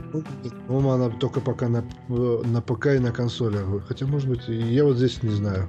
[0.69, 3.67] Ну, она только пока на, на ПК и на консолях.
[3.87, 5.69] Хотя, может быть, я вот здесь не знаю.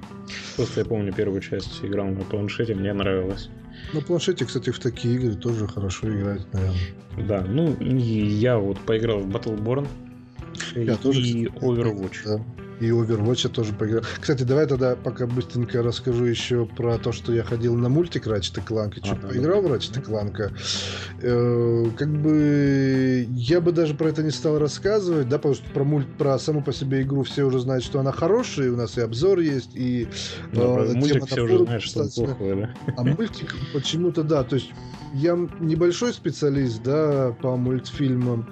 [0.56, 3.50] Просто я помню первую часть играл на планшете, мне нравилось.
[3.92, 6.80] На планшете, кстати, в такие игры тоже хорошо играть, наверное.
[7.28, 9.86] Да, ну я вот поиграл в Battleborn
[10.74, 12.16] я и тоже, Overwatch.
[12.24, 12.44] Да
[12.80, 14.02] и Overwatch я тоже поиграл.
[14.20, 18.64] Кстати, давай тогда пока быстренько расскажу еще про то, что я ходил на мультик Ratchet
[18.66, 19.28] Clank и что ага.
[19.28, 20.52] поиграл в Ratchet Clank.
[21.22, 25.84] Э, как бы я бы даже про это не стал рассказывать, да, потому что про
[25.84, 28.98] мульт, про саму по себе игру все уже знают, что она хорошая, и у нас
[28.98, 30.08] и обзор есть, и
[30.52, 32.92] да, э, мультик все уже знают, что он плохой, да?
[32.96, 34.70] А мультик почему-то, да, то есть
[35.14, 38.46] я небольшой специалист, да, по мультфильмам,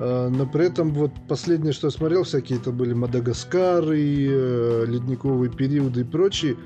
[0.00, 6.00] но при этом вот последнее, что я смотрел, всякие это были Мадагаскары, э, ледниковые периоды
[6.00, 6.56] и прочие,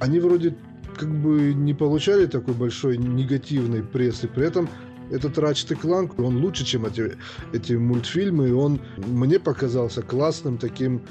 [0.00, 0.56] они вроде
[0.96, 4.28] как бы не получали такой большой негативной прессы.
[4.28, 4.70] При этом
[5.10, 7.18] этот Ratchet Clank, он лучше, чем эти,
[7.52, 11.02] эти мультфильмы, и он мне показался классным таким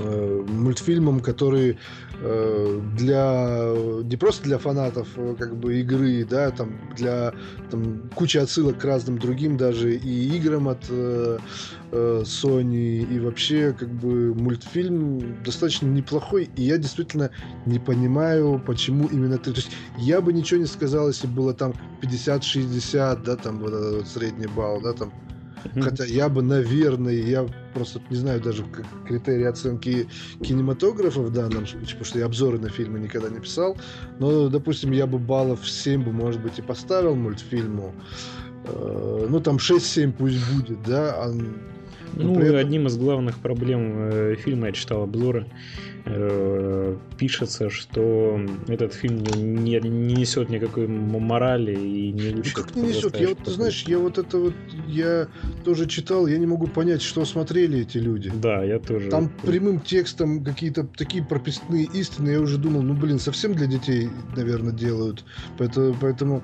[0.00, 1.78] э, мультфильмом, который
[2.20, 7.32] для не просто для фанатов э, как бы игры, да, там для
[7.70, 11.38] там, кучи отсылок к разным другим даже и играм от э,
[11.92, 17.30] э, Sony и вообще как бы мультфильм достаточно неплохой и я действительно
[17.66, 21.74] не понимаю почему именно ты, то есть я бы ничего не сказал если было там
[22.02, 25.12] 50-60 да там вот этот средний балл да там
[25.64, 25.82] Mm-hmm.
[25.82, 30.08] Хотя я бы, наверное, я просто не знаю даже как критерии оценки
[30.42, 33.76] кинематографа в данном случае, потому что я обзоры на фильмы никогда не писал.
[34.18, 37.94] Но, допустим, я бы баллов 7 бы, может быть, и поставил мультфильму.
[38.64, 41.14] Э, ну, там 6-7 пусть будет, да.
[41.16, 41.32] А,
[42.14, 42.56] ну, этом...
[42.56, 45.46] одним из главных проблем э, фильма я читал обзоры
[46.06, 52.56] Э, пишется, что этот фильм не, не несет никакой морали и не учит.
[52.56, 53.20] Ну как не несет?
[53.20, 54.54] Я вот, ты знаешь, я вот это вот,
[54.86, 55.28] я
[55.64, 58.32] тоже читал, я не могу понять, что смотрели эти люди.
[58.34, 59.10] Да, я тоже.
[59.10, 64.08] Там прямым текстом какие-то такие прописные истины, я уже думал, ну блин, совсем для детей,
[64.36, 65.24] наверное, делают.
[65.58, 66.42] Поэтому, поэтому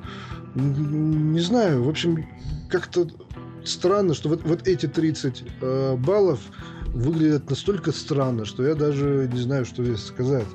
[0.55, 2.27] не знаю, в общем,
[2.69, 3.09] как-то
[3.65, 6.41] странно, что вот, вот эти 30 э, баллов
[6.97, 10.47] выглядят настолько странно, что я даже не знаю, что здесь сказать.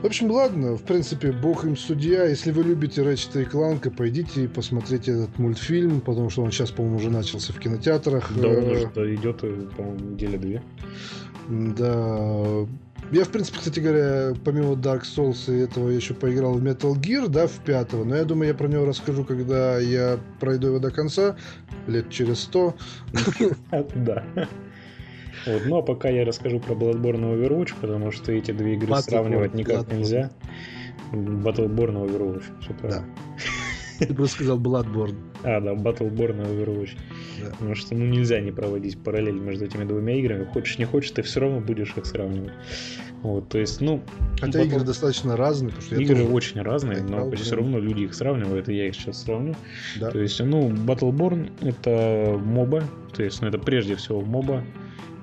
[0.00, 2.24] В общем, ладно, в принципе, бог им судья.
[2.24, 6.72] Если вы любите Рэчета и Кланка, пойдите и посмотрите этот мультфильм, потому что он сейчас,
[6.72, 8.32] по-моему, уже начался в кинотеатрах.
[8.34, 9.40] Да, он уже идет,
[9.76, 10.62] по-моему, неделя две.
[11.48, 12.66] Да.
[13.12, 16.94] Я, в принципе, кстати говоря, помимо Dark Souls и этого я еще поиграл в Metal
[16.94, 20.78] Gear, да, в пятого, но я думаю, я про него расскажу, когда я пройду его
[20.78, 21.36] до конца,
[21.86, 22.74] лет через сто.
[23.94, 24.24] Да.
[25.46, 28.88] Вот, ну а пока я расскажу про Bloodborne и Overwatch, потому что эти две игры
[28.88, 29.96] Battleborn, сравнивать никак Bloodborne.
[29.96, 30.30] нельзя.
[31.12, 33.06] Battleborn и Overwatch, все правильно.
[33.98, 35.16] Ты просто сказал Bloodborne.
[35.42, 36.96] А, да, Battleborn и Overwatch.
[37.42, 37.50] Да.
[37.50, 40.44] Потому что ну, нельзя не проводить параллель между этими двумя играми.
[40.44, 42.52] Хочешь, не хочешь, ты все равно будешь их сравнивать.
[43.22, 44.02] Вот, то есть, ну...
[44.40, 44.66] Хотя потом...
[44.66, 45.70] игры достаточно разные.
[45.70, 46.32] Потому что игры тоже...
[46.32, 49.54] очень разные, но играл, все равно люди их сравнивают, и я их сейчас сравню.
[50.00, 50.10] Да.
[50.10, 52.82] То есть, ну, Battleborn— это моба,
[53.14, 54.64] то есть, ну, это прежде всего моба,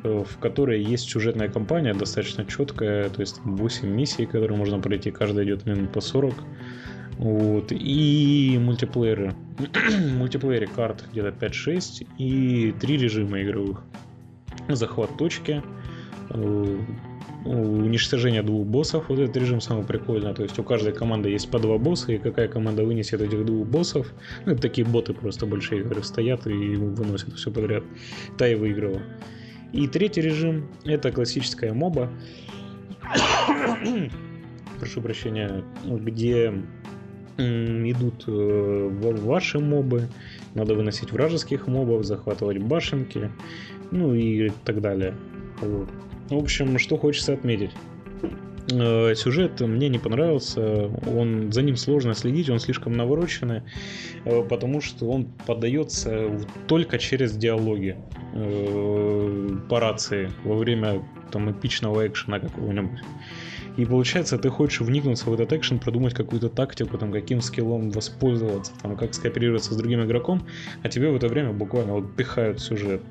[0.03, 5.45] в которой есть сюжетная кампания достаточно четкая, то есть 8 миссий, которые можно пройти, каждая
[5.45, 6.33] идет минут по 40.
[7.19, 7.73] Вот.
[7.73, 9.35] И мультиплееры.
[10.17, 13.83] мультиплеере карт где-то 5-6 и три режима игровых.
[14.69, 15.61] Захват точки,
[16.29, 16.77] э,
[17.43, 19.09] уничтожение двух боссов.
[19.09, 20.33] Вот этот режим самый прикольный.
[20.33, 23.67] То есть у каждой команды есть по два босса, и какая команда вынесет этих двух
[23.67, 24.13] боссов.
[24.45, 27.83] Ну, это такие боты просто большие, которые стоят и выносят все подряд.
[28.37, 29.01] Та и выиграла.
[29.71, 32.09] И третий режим это классическая моба.
[34.79, 36.53] Прошу прощения, где
[37.37, 40.09] идут э, ваши мобы,
[40.55, 43.31] надо выносить вражеских мобов, захватывать башенки,
[43.91, 45.15] ну и так далее.
[45.61, 45.89] Вот.
[46.29, 47.71] В общем, что хочется отметить.
[48.71, 53.63] Э, сюжет мне не понравился, он, за ним сложно следить, он слишком навороченный,
[54.25, 56.29] э, потому что он подается
[56.67, 57.97] только через диалоги
[58.33, 62.99] э, по рации во время там эпичного экшена какого-нибудь.
[63.77, 68.73] И получается, ты хочешь вникнуться в этот экшен, продумать какую-то тактику, там, каким скиллом воспользоваться,
[68.81, 70.45] там, как скооперироваться с другим игроком,
[70.83, 73.01] а тебе в это время буквально вот пихают сюжет.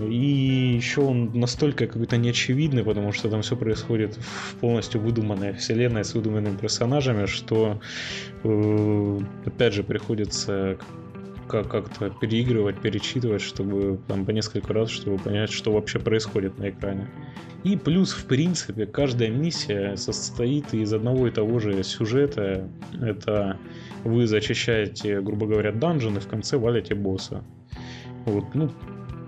[0.00, 6.04] И еще он настолько какой-то неочевидный, потому что там все происходит в полностью выдуманной вселенной
[6.04, 7.80] с выдуманными персонажами, что
[8.42, 10.78] э, опять же приходится
[11.46, 16.70] как- как-то переигрывать, перечитывать, чтобы там по несколько раз, чтобы понять, что вообще происходит на
[16.70, 17.08] экране.
[17.64, 22.68] И плюс, в принципе, каждая миссия состоит из одного и того же сюжета.
[23.00, 23.58] Это
[24.04, 27.42] вы зачищаете, грубо говоря, данжен и в конце валите босса.
[28.24, 28.70] Вот, ну,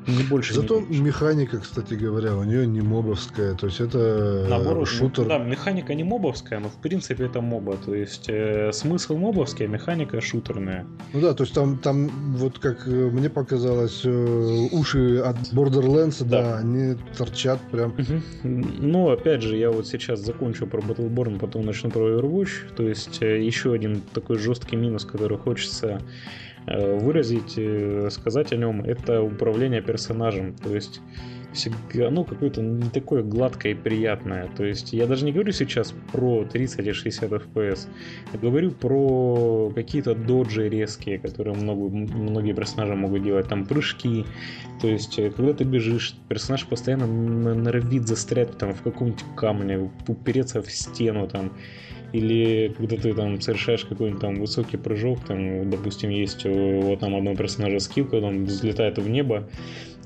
[0.09, 0.55] не больше.
[0.55, 5.27] Зато не механика, кстати говоря, у нее не мобовская, то есть это Наоборот, шутер.
[5.27, 9.69] Да, механика не мобовская, но в принципе это моба, то есть э, смысл мобовский, а
[9.69, 10.87] механика шутерная.
[11.13, 16.25] Ну да, то есть там, там вот как э, мне показалось, э, уши от Borderlands,
[16.25, 17.91] да, да они торчат прям.
[17.91, 18.23] Угу.
[18.45, 23.23] Ну, опять же, я вот сейчас закончу про Battleborn, потом начну про Overwatch, то есть
[23.23, 26.01] э, еще один такой жесткий минус, который хочется
[26.77, 30.55] выразить, э, сказать о нем, это управление персонажем.
[30.55, 31.01] То есть
[31.53, 34.49] всегда, ну, какое-то не такое гладкое и приятное.
[34.57, 37.89] То есть я даже не говорю сейчас про 30 или 60 FPS,
[38.33, 44.25] я говорю про какие-то доджи резкие, которые много, многие персонажи могут делать, там прыжки.
[44.81, 50.63] То есть э, когда ты бежишь, персонаж постоянно норовит застрять там в каком-нибудь камне, упереться
[50.63, 51.53] в стену там
[52.13, 57.15] или когда ты там совершаешь какой-нибудь там высокий прыжок, там, допустим, есть у вот там
[57.15, 59.49] одного персонажа скилл, когда он взлетает в небо,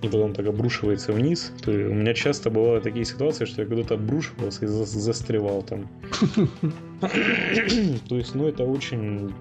[0.03, 3.95] и потом так обрушивается вниз, то у меня часто бывали такие ситуации, что я когда-то
[3.95, 5.89] обрушивался и за застревал там.
[8.09, 9.33] То есть, ну, это очень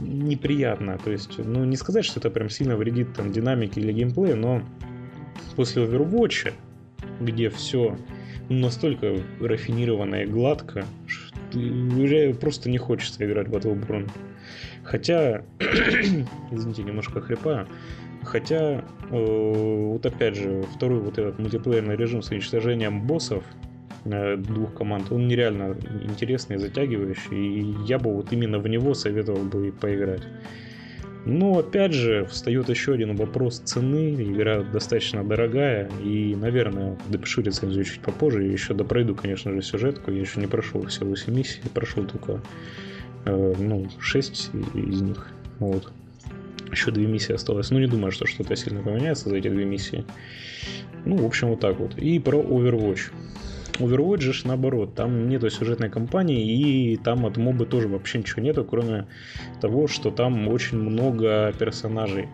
[0.00, 0.98] неприятно.
[1.04, 4.62] То есть, ну, не сказать, что это прям сильно вредит там динамике или геймплею, но
[5.56, 6.52] после Overwatch,
[7.20, 7.96] где все
[8.48, 10.86] настолько рафинированно и гладко,
[11.54, 14.10] уже просто не хочется играть в Battleborn.
[14.84, 15.42] Хотя,
[16.50, 17.66] извините, немножко хрипаю.
[18.22, 23.44] Хотя, э, вот опять же, второй вот этот мультиплеерный режим с уничтожением боссов
[24.04, 29.44] э, двух команд, он нереально интересный, затягивающий, и я бы вот именно в него советовал
[29.44, 30.22] бы поиграть.
[31.24, 34.14] Но опять же, встает еще один вопрос цены.
[34.14, 35.90] Игра достаточно дорогая.
[36.02, 38.46] И, наверное, допишу рецензию чуть попозже.
[38.46, 40.10] И еще допройду, конечно же, сюжетку.
[40.10, 41.60] Я еще не прошел все 8 миссий.
[41.74, 42.40] Прошел только
[43.24, 45.28] э, ну, 6 из них.
[45.58, 45.92] Вот.
[46.70, 47.70] Еще две миссии осталось.
[47.70, 50.04] Ну, не думаю, что что-то сильно поменяется за эти две миссии.
[51.04, 51.96] Ну, в общем, вот так вот.
[51.98, 53.10] И про Overwatch.
[53.78, 58.64] Overwatch же наоборот, там нету сюжетной кампании, и там от мобы тоже вообще ничего нету,
[58.64, 59.06] кроме
[59.60, 62.28] того, что там очень много персонажей.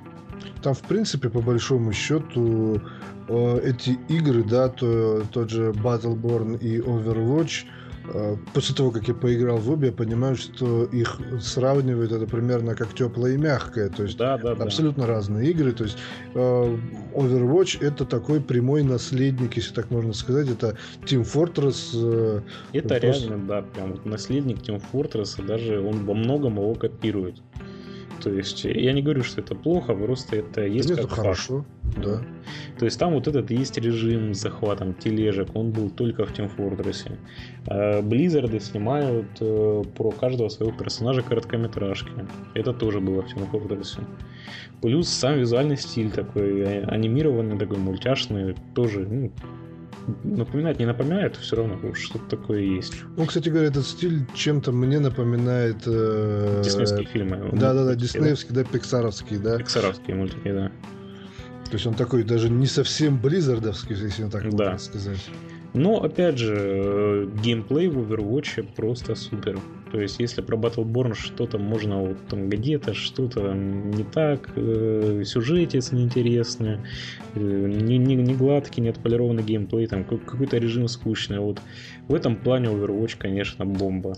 [0.62, 2.80] Там, в принципе, по большому счету,
[3.28, 7.64] э, эти игры, да, то, тот же Battleborn и Overwatch,
[8.53, 12.95] после того, как я поиграл в обе, я понимаю, что их сравнивают это примерно как
[12.95, 13.89] теплое и мягкое.
[13.89, 15.09] То есть да, да, абсолютно да.
[15.09, 15.73] разные игры.
[15.73, 15.97] То есть
[16.35, 16.39] э,
[17.15, 20.49] Overwatch это такой прямой наследник, если так можно сказать.
[20.49, 21.93] Это Team Fortress.
[21.95, 22.41] Э,
[22.73, 23.29] это просто...
[23.29, 27.41] реально, да, прям наследник Team Fortress, даже он во многом его копирует.
[28.23, 31.21] То есть я не говорю, что это плохо, просто это есть Нет, как факт.
[31.21, 31.65] хорошо,
[32.03, 32.23] да.
[32.79, 36.51] То есть там вот этот есть режим с захватом тележек, он был только в Team
[36.57, 37.12] Fortress.
[37.67, 42.11] Blizzard снимают э, про каждого своего персонажа короткометражки.
[42.55, 44.01] Это тоже было в Team Fortress.
[44.83, 49.31] Плюс сам визуальный стиль такой, а- анимированный, такой мультяшный, тоже ну,
[50.23, 52.95] напоминает, не напоминает, все равно что-то такое есть.
[53.17, 55.79] Ну, кстати говоря, этот стиль чем-то мне напоминает...
[55.87, 57.37] э, Диснеевские фильмы.
[57.53, 59.59] Да-да-да, мультики, диснеевский, да, пиксаровский, да.
[59.59, 60.71] Пиксаровские мультики, да.
[61.67, 64.65] То есть он такой даже не совсем близзардовский, если так Да.
[64.73, 65.25] можно сказать.
[65.73, 69.59] Но, опять же, э, геймплей в Overwatch просто супер.
[69.95, 75.92] То есть, если про Battleborn что-то можно вот там где-то, что-то не так, э, сюжетец
[75.92, 76.80] неинтересный,
[77.36, 81.38] э, не, не, не гладкий, не отполированный геймплей, там ка- какой-то режим скучный.
[81.38, 81.61] Вот
[82.09, 84.16] в этом плане Overwatch, конечно, бомба.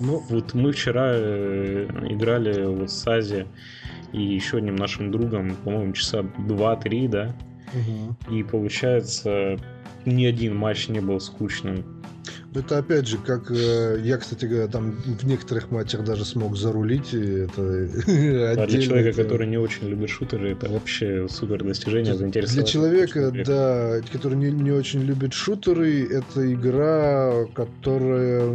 [0.00, 3.46] Ну, Вот мы вчера э, играли вот с Ази
[4.12, 7.36] и еще одним нашим другом, по-моему, часа 2-3, да,
[7.72, 8.36] мгм.
[8.36, 9.58] и получается,
[10.04, 11.93] ни один матч не был скучным.
[12.54, 17.12] Это опять же, как э, я, кстати говоря, там в некоторых матчах даже смог зарулить,
[17.12, 17.62] это
[18.62, 19.24] А для человека, тема.
[19.24, 23.50] который не очень любит шутеры, это вообще супер достижение, Для заинтересовать человека, человека.
[23.50, 28.46] да, который не, не очень любит шутеры, это игра, которая,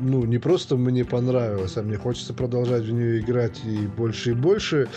[0.00, 4.34] ну, не просто мне понравилась, а мне хочется продолжать в нее играть и больше и
[4.34, 4.88] больше.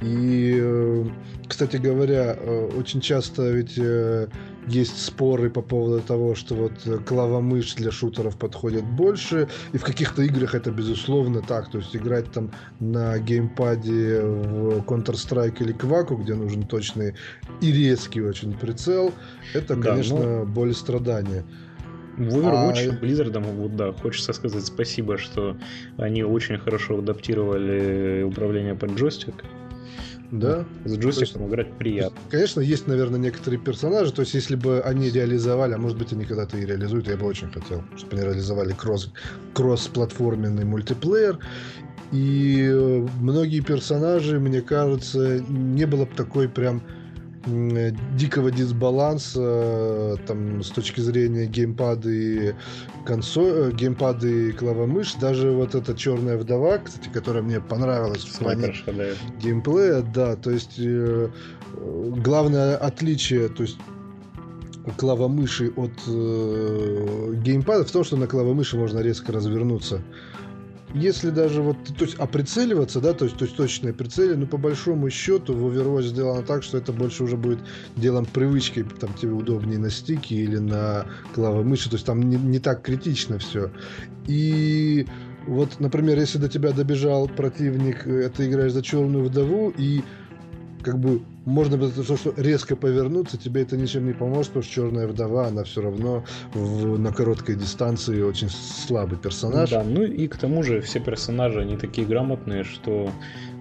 [0.00, 1.04] И, э,
[1.46, 4.26] кстати говоря, э, очень часто ведь э,
[4.66, 6.72] есть споры по поводу того, что вот
[7.06, 12.30] клава-мышь для шутеров подходит больше, и в каких-то играх это безусловно так, то есть играть
[12.32, 12.50] там
[12.80, 17.14] на геймпаде в Counter-Strike или Кваку, где нужен точный
[17.60, 19.12] и резкий очень прицел,
[19.54, 21.44] это, Да, конечно, боль и страдания.
[22.16, 25.56] В Overwatch А- Blizzard, вот да, хочется сказать спасибо, что
[25.96, 29.44] они очень хорошо адаптировали управление под джойстик.
[30.32, 30.64] Да?
[30.86, 32.18] С джойстиком играть приятно.
[32.30, 36.24] Конечно, есть, наверное, некоторые персонажи, то есть если бы они реализовали, а может быть они
[36.24, 39.12] когда-то и реализуют, я бы очень хотел, чтобы они реализовали кросс,
[39.52, 41.38] кросс-платформенный мультиплеер.
[42.12, 46.82] И э, многие персонажи, мне кажется, не было бы такой прям
[47.44, 52.54] дикого дисбаланса э, там с точки зрения геймпада и
[53.04, 55.14] консоль, э, геймпада и клавомышь.
[55.14, 58.74] Даже вот эта черная вдова, кстати, которая мне понравилась в плане
[59.40, 61.30] геймплея, да, то есть э,
[61.74, 63.78] э, главное отличие, то есть
[64.96, 70.02] клавомыши от э, геймпада в том, что на клавомыши можно резко развернуться.
[70.94, 74.46] Если даже вот, то есть, а прицеливаться, да, то есть, то есть точное прицеление, ну,
[74.46, 77.60] по большому счету, в Overwatch сделано так, что это больше уже будет
[77.96, 82.58] делом привычки, там тебе удобнее на стике или на клавомыши, то есть там не, не
[82.58, 83.70] так критично все.
[84.26, 85.06] И
[85.46, 90.02] вот, например, если до тебя добежал противник, э, ты играешь за черную вдову, и
[90.82, 95.06] как бы можно то, что резко повернуться, тебе это ничем не поможет, потому что черная
[95.06, 99.70] вдова, она все равно в- на короткой дистанции очень слабый персонаж.
[99.70, 103.10] Да, ну и к тому же все персонажи, они такие грамотные, что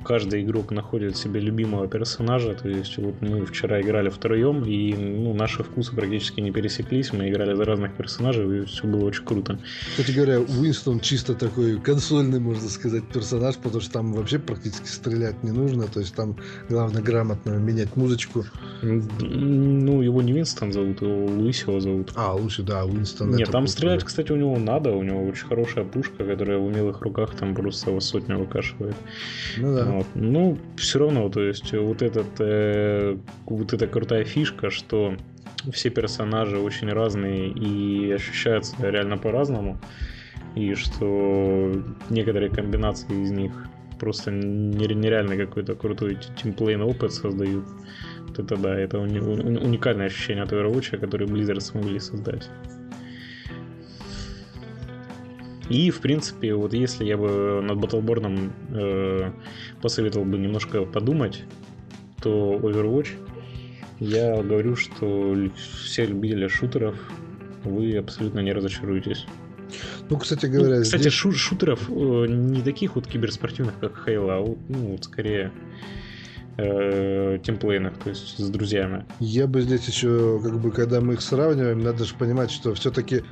[0.03, 2.53] каждый игрок находит себе любимого персонажа.
[2.53, 7.14] То есть вот мы вчера играли втроем, и ну, наши вкусы практически не пересеклись.
[7.14, 9.60] Мы играли за разных персонажей, и все было очень круто.
[9.91, 15.44] Кстати говоря, Уинстон чисто такой консольный, можно сказать, персонаж, потому что там вообще практически стрелять
[15.44, 16.38] не нужно, то есть там
[16.69, 18.45] главное грамотно менять музычку.
[18.82, 22.11] Ну, его не Винстон зовут, его Луисио зовут.
[22.15, 23.32] А, лучше, да, Уинстон.
[23.36, 24.91] Нет, там стрелять, кстати, у него надо.
[24.91, 28.95] У него очень хорошая пушка, которая в умелых руках там просто сотню выкашивает.
[29.57, 29.90] Ну да.
[29.91, 30.07] Вот.
[30.15, 35.15] Ну, все равно, то есть, вот, этот, э, вот эта крутая фишка, что
[35.72, 39.80] все персонажи очень разные и ощущаются реально по-разному,
[40.55, 41.72] и что
[42.09, 43.51] некоторые комбинации из них
[43.99, 47.65] просто нере- нереально какой-то крутой тимплейн опыт создают.
[48.38, 52.49] Это да, это уни- уни- уникальное ощущение от Overwatch, которое Blizzard смогли создать.
[55.72, 59.31] И, в принципе, вот если я бы над Battleborn э,
[59.81, 61.43] посоветовал бы немножко подумать,
[62.22, 63.10] то Overwatch,
[63.99, 66.95] я говорю, что все любители шутеров,
[67.64, 69.26] вы абсолютно не разочаруетесь.
[70.10, 74.30] Ну, кстати Ну, говоря, кстати, здесь- шу- шутеров э, не таких вот киберспортивных, как Halo,
[74.31, 75.52] а вот, ну, вот скорее
[76.57, 79.06] э, тимплейных, то есть с друзьями.
[79.19, 83.23] Я бы здесь еще, как бы, когда мы их сравниваем, надо же понимать, что все-таки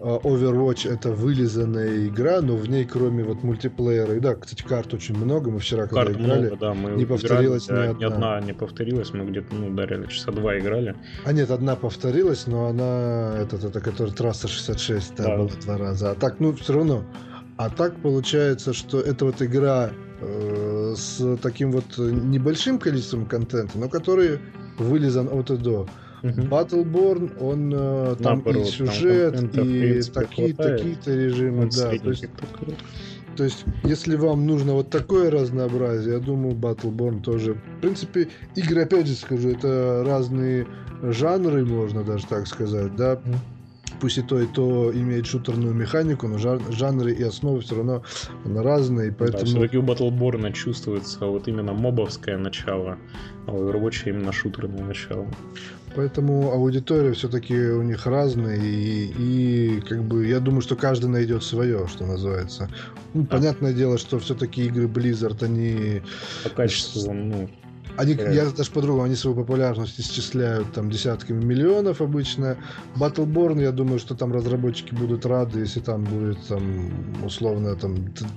[0.00, 5.16] Overwatch это вылизанная игра, но в ней, кроме вот мультиплеера, и да, кстати, карт очень
[5.16, 8.04] много, мы вчера когда Карт играли, много, да, мы не играли, повторилась да, ни ни
[8.04, 8.36] одна.
[8.36, 10.96] одна не повторилась, мы где-то, ну, да, реально часа два играли.
[11.24, 16.10] а нет, одна повторилась, но она, этот, это, которая трасса 66, да, была два раза,
[16.10, 17.04] а так, ну, все равно,
[17.56, 19.90] а так получается, что это вот игра
[20.20, 24.40] э, с таким вот небольшим количеством контента, но который
[24.78, 25.86] вылезан от и до.
[26.24, 26.48] Uh-huh.
[26.48, 31.90] Battleborn, он э, там Наоборот, и сюжет, там и такие, такие-то режимы, да.
[31.98, 32.24] То есть,
[33.36, 37.54] то есть, если вам нужно вот такое разнообразие, я думаю, Battleborn тоже.
[37.76, 40.66] В принципе, игры, опять же скажу, это разные
[41.02, 43.20] жанры, можно даже так сказать, да.
[43.22, 43.36] Mm
[44.00, 48.02] пусть и то, и то имеет шутерную механику, но жан- жанры и основы все равно
[48.44, 49.44] разные, поэтому...
[49.44, 52.98] Да, все-таки у Battleborn чувствуется вот именно мобовское начало,
[53.46, 55.26] а у Overwatch именно шутерное начало.
[55.94, 61.44] Поэтому аудитория все-таки у них разная, и, и как бы я думаю, что каждый найдет
[61.44, 62.68] свое, что называется.
[63.12, 63.24] Ну.
[63.26, 66.02] Понятное дело, что все-таки игры Blizzard, они...
[66.42, 67.48] По качеству, ну,
[67.96, 68.34] они, э.
[68.34, 72.56] я даже по-другому, они свою популярность исчисляют там десятками миллионов обычно.
[72.96, 76.90] Battleborn, я думаю, что там разработчики будут рады, если там будет там
[77.24, 77.94] условно там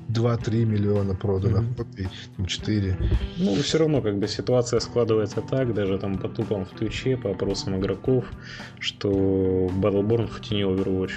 [0.09, 1.75] 2-3 миллиона проданных mm-hmm.
[1.75, 2.07] копий,
[2.37, 2.97] там 4.
[3.37, 7.31] Ну, все равно как бы ситуация складывается так, даже там по тупам в Твиче, по
[7.31, 8.25] опросам игроков,
[8.79, 11.13] что Battleborn хоть и не Overwatch.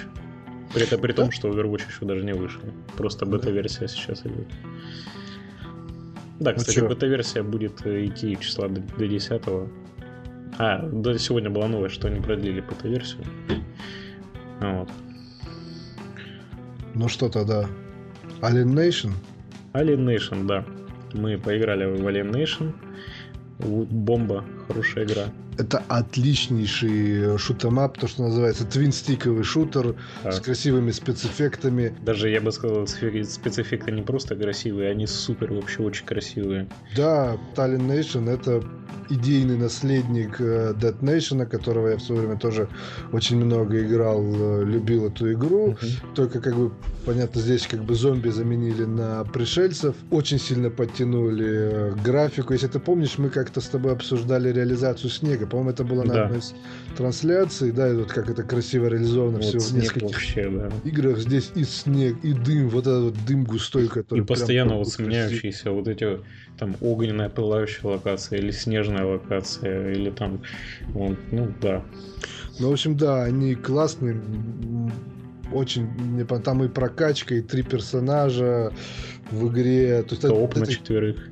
[0.73, 2.61] При, это при том, что Overwatch еще даже не вышел.
[2.97, 4.47] Просто бета-версия сейчас идет.
[6.41, 9.41] Да, ну кстати, ну, бета-версия будет э, идти числа до, до 10
[10.57, 13.23] А, до сегодня была новость, что они продлили бета-версию.
[14.59, 14.89] Вот.
[16.95, 17.69] Ну что тогда?
[18.41, 19.11] Alien Nation?
[19.73, 20.65] Alien Nation, да.
[21.13, 22.73] Мы поиграли в Alien Nation.
[23.59, 25.25] Бомба, хорошая игра.
[25.57, 30.33] Это отличнейший шутемап, то, что называется твинстиковый шутер так.
[30.33, 31.93] с красивыми спецэффектами.
[32.01, 36.67] Даже я бы сказал, спецэффекты не просто красивые, они супер вообще очень красивые.
[36.95, 38.63] Да, Talon Nation это
[39.11, 42.67] идейный наследник э, Dead Nation, которого я в свое время тоже
[43.11, 45.71] очень много играл, э, любил эту игру.
[45.71, 46.13] Uh-huh.
[46.15, 46.71] Только как бы,
[47.05, 49.95] понятно, здесь как бы зомби заменили на пришельцев.
[50.11, 52.53] Очень сильно подтянули э, графику.
[52.53, 55.40] Если ты помнишь, мы как-то с тобой обсуждали реализацию снега.
[55.45, 56.23] По-моему, это было на да.
[56.25, 56.53] одной из
[56.97, 60.69] трансляций, да, и вот как это красиво реализовано вот все в нескольких вообще, да.
[60.83, 61.19] играх.
[61.19, 64.19] Здесь и снег, и дым, вот этот вот дым густой, который...
[64.19, 66.19] И постоянно вот сменяющиеся вот эти
[66.57, 70.41] там огненная пылающая локация или снежная локация, или там,
[70.89, 71.83] вот, ну да.
[72.59, 74.21] Ну, в общем, да, они классные,
[75.51, 75.87] очень,
[76.43, 78.71] там и прокачка, и три персонажа
[79.31, 80.03] в игре.
[80.03, 81.30] То есть, Топ это, на четверых.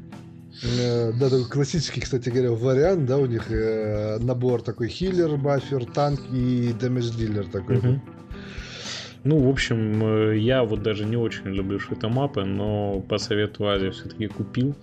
[0.64, 5.86] Э, да, такой классический, кстати говоря, вариант, да, у них э, набор такой хиллер, баффер,
[5.86, 7.78] танк и дэмэдж дилер такой.
[7.78, 8.00] Uh-huh.
[9.24, 13.90] Ну, в общем, э, я вот даже не очень люблю шутомапы, но по совету Азии
[13.90, 14.76] все-таки купил.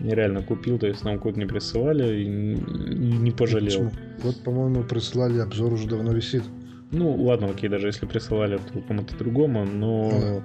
[0.00, 3.66] Нереально купил, то есть нам код не присылали и не пожалел.
[3.66, 3.92] Почему?
[4.22, 6.42] Вот, по-моему, прислали, обзор уже давно висит.
[6.90, 10.42] Ну, ладно, окей, даже если присылали, то кому-то другому, но ага.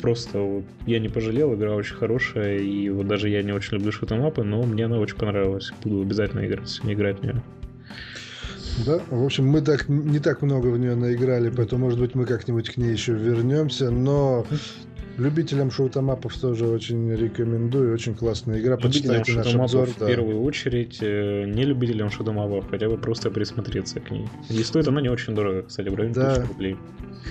[0.00, 3.92] Просто вот я не пожалел, игра очень хорошая, и вот даже я не очень люблю
[3.92, 5.72] шутомапы, но мне она очень понравилась.
[5.84, 7.42] Буду обязательно играть, играть в нее.
[8.84, 12.26] Да, в общем, мы так не так много в нее наиграли, поэтому, может быть, мы
[12.26, 14.46] как-нибудь к ней еще вернемся, но
[15.18, 18.76] любителям шоутомапов тоже очень рекомендую, очень классная игра.
[18.76, 19.88] Почитайте наш обзор.
[19.88, 20.06] В да.
[20.06, 24.28] первую очередь, э, не любителям шоутомапов, хотя бы просто присмотреться к ней.
[24.50, 26.44] И стоит она не очень дорого, кстати, в районе да.
[26.46, 26.76] рублей.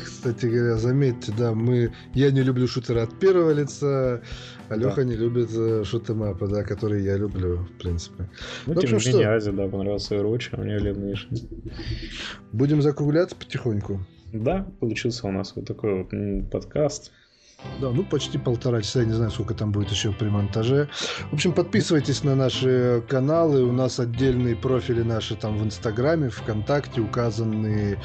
[0.04, 1.94] Кстати говоря, заметьте, да, мы...
[2.14, 4.22] Я не люблю шутеры от первого лица,
[4.68, 5.04] а Леха да.
[5.04, 8.30] не любит э, шутемапы, да, которые я люблю, в принципе.
[8.66, 11.72] Ну, ну тем не менее, Азия, да, понравился Overwatch, а мне Alienation.
[12.52, 14.02] Будем закругляться потихоньку.
[14.34, 17.14] Да, получился у нас вот такой вот подкаст.
[17.82, 20.88] Да, ну почти полтора часа, я не знаю, сколько там будет еще при монтаже.
[21.32, 27.02] В общем, подписывайтесь на наши каналы, у нас отдельные профили наши там в Инстаграме, ВКонтакте
[27.02, 27.98] указаны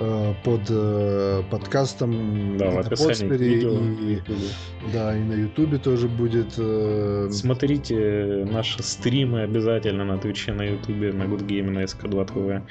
[0.00, 4.22] э, под э, подкастом да, на подстере и,
[4.92, 6.54] да, и на Ютубе тоже будет.
[6.58, 7.28] Э...
[7.30, 12.62] Смотрите наши стримы обязательно на Твиче, на Ютубе, на Good Game, на SK2 TV.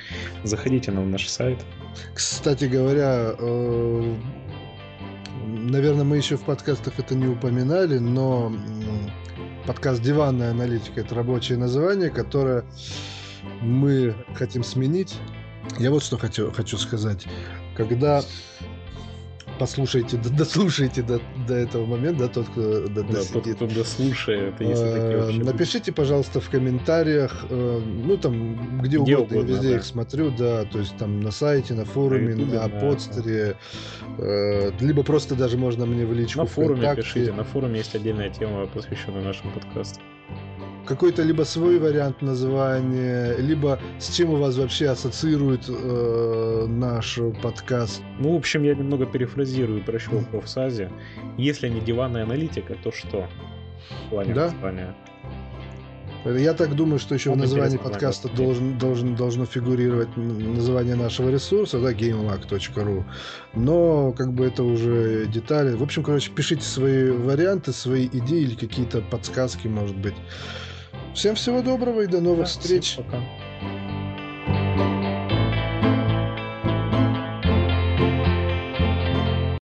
[0.44, 1.60] Заходите на наш сайт.
[2.14, 4.16] Кстати говоря, э,
[5.44, 8.52] наверное, мы еще в подкастах это не упоминали, но
[9.66, 12.66] подкаст «Диванная аналитика»— это рабочее название, которое
[13.62, 15.16] мы хотим сменить.
[15.80, 17.26] Я вот что хочу, хочу сказать.
[17.76, 18.22] Когда
[19.60, 25.40] послушайте, дослушайте до, до этого момента, да, тот, кто до, да, тот, кто дослушает, если
[25.40, 29.76] э, Напишите, пожалуйста, в комментариях, э, ну там, где, где угодно, угодно, я везде да.
[29.76, 33.58] их смотрю, да, то есть там на сайте, на форуме, на, YouTube, на подстере,
[34.18, 38.30] э, либо просто даже можно мне в личку На форуме пишите, на форуме есть отдельная
[38.30, 40.00] тема, посвященная нашему подкасту
[40.86, 48.02] какой-то либо свой вариант названия, либо с чем у вас вообще ассоциирует э, наш подкаст.
[48.20, 50.42] Ну, в общем, я немного перефразирую прощу mm.
[50.42, 50.92] в САЗе.
[51.38, 53.28] Если не диванная аналитика, то что?
[53.90, 54.46] в плане Да?
[54.46, 54.96] названия.
[56.26, 61.30] Я так думаю, что еще в Вам названии подкаста должен, должен, должно фигурировать название нашего
[61.30, 63.04] ресурса, да, gamelag.ru.
[63.56, 65.76] Но как бы это уже детали.
[65.76, 70.16] В общем, короче, пишите свои варианты, свои идеи или какие-то подсказки, может быть.
[71.14, 72.96] Всем всего доброго и до новых Да, всем встреч.
[72.98, 73.22] пока.